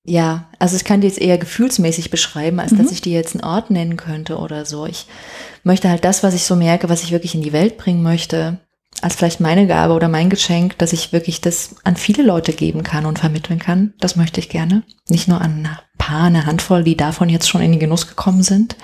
[0.04, 2.78] Ja, also ich kann die jetzt eher gefühlsmäßig beschreiben, als Mhm.
[2.78, 4.86] dass ich die jetzt einen Ort nennen könnte oder so.
[4.86, 5.06] Ich
[5.64, 8.60] möchte halt das, was ich so merke, was ich wirklich in die Welt bringen möchte,
[9.02, 12.82] als vielleicht meine Gabe oder mein Geschenk, dass ich wirklich das an viele Leute geben
[12.84, 13.94] kann und vermitteln kann.
[14.00, 14.84] Das möchte ich gerne.
[15.10, 18.42] Nicht nur an ein paar, eine Handvoll, die davon jetzt schon in den Genuss gekommen
[18.42, 18.76] sind.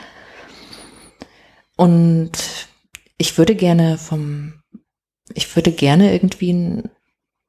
[1.76, 2.32] Und
[3.18, 4.54] ich würde gerne vom,
[5.34, 6.84] ich würde gerne irgendwie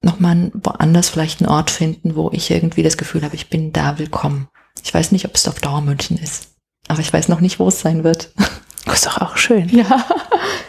[0.02, 3.98] nochmal woanders vielleicht einen Ort finden, wo ich irgendwie das Gefühl habe, ich bin da
[3.98, 4.48] willkommen.
[4.84, 6.54] Ich weiß nicht, ob es auf Dauer München ist,
[6.88, 8.32] aber ich weiß noch nicht, wo es sein wird.
[8.84, 10.06] Das ist doch auch schön, Ja.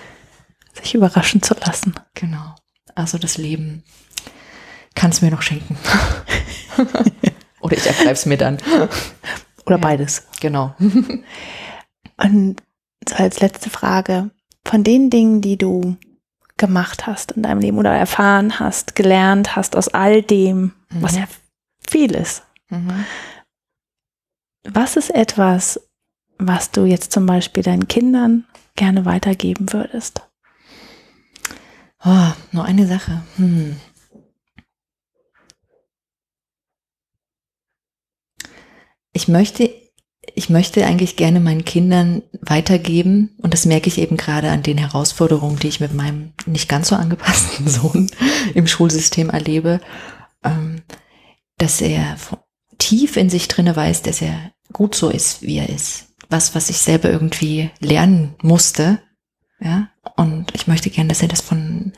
[0.82, 1.94] sich überraschen zu lassen.
[2.14, 2.56] Genau.
[2.96, 3.84] Also das Leben
[4.96, 5.78] kann es mir noch schenken.
[7.62, 8.58] Oder ich ergreife es mir dann.
[9.66, 10.28] Oder beides.
[10.42, 10.76] Genau.
[12.18, 12.56] Und
[13.08, 14.32] so als letzte Frage,
[14.66, 15.96] von den Dingen, die du
[16.58, 21.20] gemacht hast in deinem Leben oder erfahren hast, gelernt hast aus all dem, was Mhm.
[21.20, 21.28] ja
[21.90, 23.06] viel ist, Mhm.
[24.64, 25.80] was ist etwas,
[26.38, 28.46] was du jetzt zum Beispiel deinen Kindern
[28.76, 30.22] gerne weitergeben würdest?
[32.06, 33.24] Oh, nur eine Sache.
[33.38, 33.78] Hm.
[39.14, 39.70] Ich möchte,
[40.36, 44.78] ich möchte eigentlich gerne meinen Kindern weitergeben, und das merke ich eben gerade an den
[44.78, 48.10] Herausforderungen, die ich mit meinem nicht ganz so angepassten Sohn
[48.54, 49.80] im Schulsystem erlebe,
[50.44, 50.82] ähm,
[51.58, 52.18] dass er
[52.80, 56.08] tief in sich drinne weiß, dass er gut so ist, wie er ist.
[56.30, 59.00] Was, was ich selber irgendwie lernen musste,
[59.60, 59.90] ja.
[60.16, 61.94] Und ich möchte gerne, dass er das von,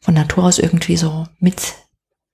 [0.00, 1.74] von Natur aus irgendwie so mit,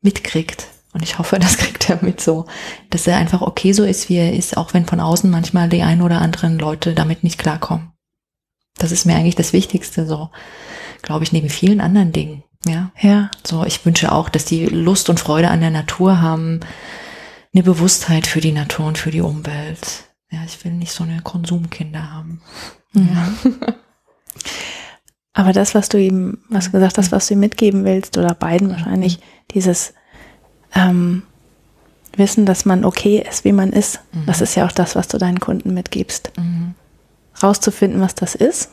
[0.01, 0.66] mitkriegt.
[0.93, 2.47] Und ich hoffe, das kriegt er mit so,
[2.90, 5.82] dass er einfach okay so ist, wie er ist, auch wenn von außen manchmal die
[5.82, 7.93] ein oder anderen Leute damit nicht klarkommen.
[8.78, 10.30] Das ist mir eigentlich das Wichtigste, so,
[11.03, 12.90] glaube ich, neben vielen anderen Dingen, ja.
[13.01, 16.61] Ja, So, ich wünsche auch, dass die Lust und Freude an der Natur haben,
[17.55, 20.05] eine Bewusstheit für die Natur und für die Umwelt.
[20.30, 22.40] Ja, ich will nicht so eine Konsumkinder haben.
[22.95, 23.32] Ja.
[25.34, 28.34] aber das, was du ihm, was du gesagt hast, was du ihm mitgeben willst, oder
[28.34, 29.18] beiden wahrscheinlich,
[29.51, 29.93] dieses
[30.74, 31.22] ähm,
[32.16, 34.26] Wissen, dass man okay ist, wie man ist, Mhm.
[34.26, 36.30] das ist ja auch das, was du deinen Kunden mitgibst.
[36.36, 36.74] Mhm.
[37.42, 38.70] Rauszufinden, was das ist,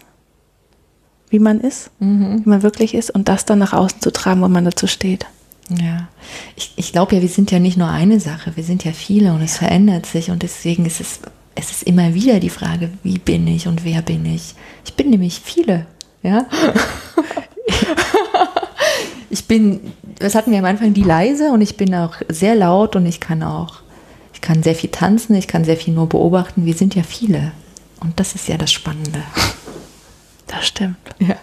[1.30, 2.42] wie man ist, Mhm.
[2.46, 5.26] wie man wirklich ist und das dann nach außen zu tragen, wo man dazu steht.
[5.70, 6.08] Ja,
[6.56, 9.32] ich, ich glaube ja, wir sind ja nicht nur eine Sache, wir sind ja viele
[9.34, 11.20] und es verändert sich und deswegen ist es,
[11.56, 14.56] es ist immer wieder die Frage, wie bin ich und wer bin ich?
[14.84, 15.86] Ich bin nämlich viele,
[16.24, 16.46] ja.
[19.30, 19.80] ich bin,
[20.18, 23.20] das hatten wir am Anfang, die leise und ich bin auch sehr laut und ich
[23.20, 23.82] kann auch,
[24.34, 26.66] Ich kann sehr viel tanzen, ich kann sehr viel nur beobachten.
[26.66, 27.52] Wir sind ja viele.
[28.00, 29.22] Und das ist ja das Spannende.
[30.48, 30.96] Das stimmt.
[31.20, 31.36] Ja.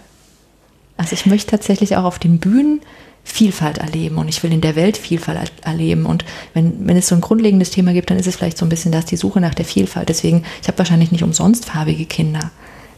[0.97, 2.81] Also ich möchte tatsächlich auch auf den Bühnen
[3.23, 6.05] Vielfalt erleben und ich will in der Welt Vielfalt erleben.
[6.07, 6.25] Und
[6.55, 8.91] wenn, wenn es so ein grundlegendes Thema gibt, dann ist es vielleicht so ein bisschen
[8.91, 10.09] das, die Suche nach der Vielfalt.
[10.09, 12.51] Deswegen, ich habe wahrscheinlich nicht umsonst farbige Kinder,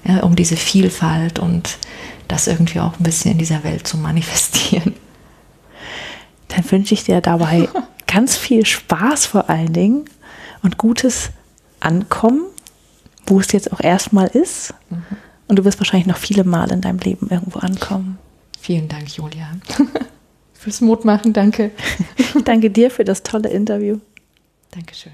[0.07, 1.77] ja, um diese Vielfalt und
[2.29, 4.95] das irgendwie auch ein bisschen in dieser Welt zu manifestieren.
[6.47, 7.67] Dann wünsche ich dir dabei
[8.07, 10.05] ganz viel Spaß vor allen Dingen
[10.63, 11.31] und gutes
[11.81, 12.45] Ankommen,
[13.25, 14.73] wo es jetzt auch erstmal ist.
[14.89, 15.03] Mhm.
[15.47, 18.19] Und du wirst wahrscheinlich noch viele Mal in deinem Leben irgendwo ankommen.
[18.61, 19.49] Vielen Dank, Julia.
[20.53, 21.71] Fürs Mut machen, danke.
[22.17, 23.99] Ich danke dir für das tolle Interview.
[24.71, 25.13] Dankeschön.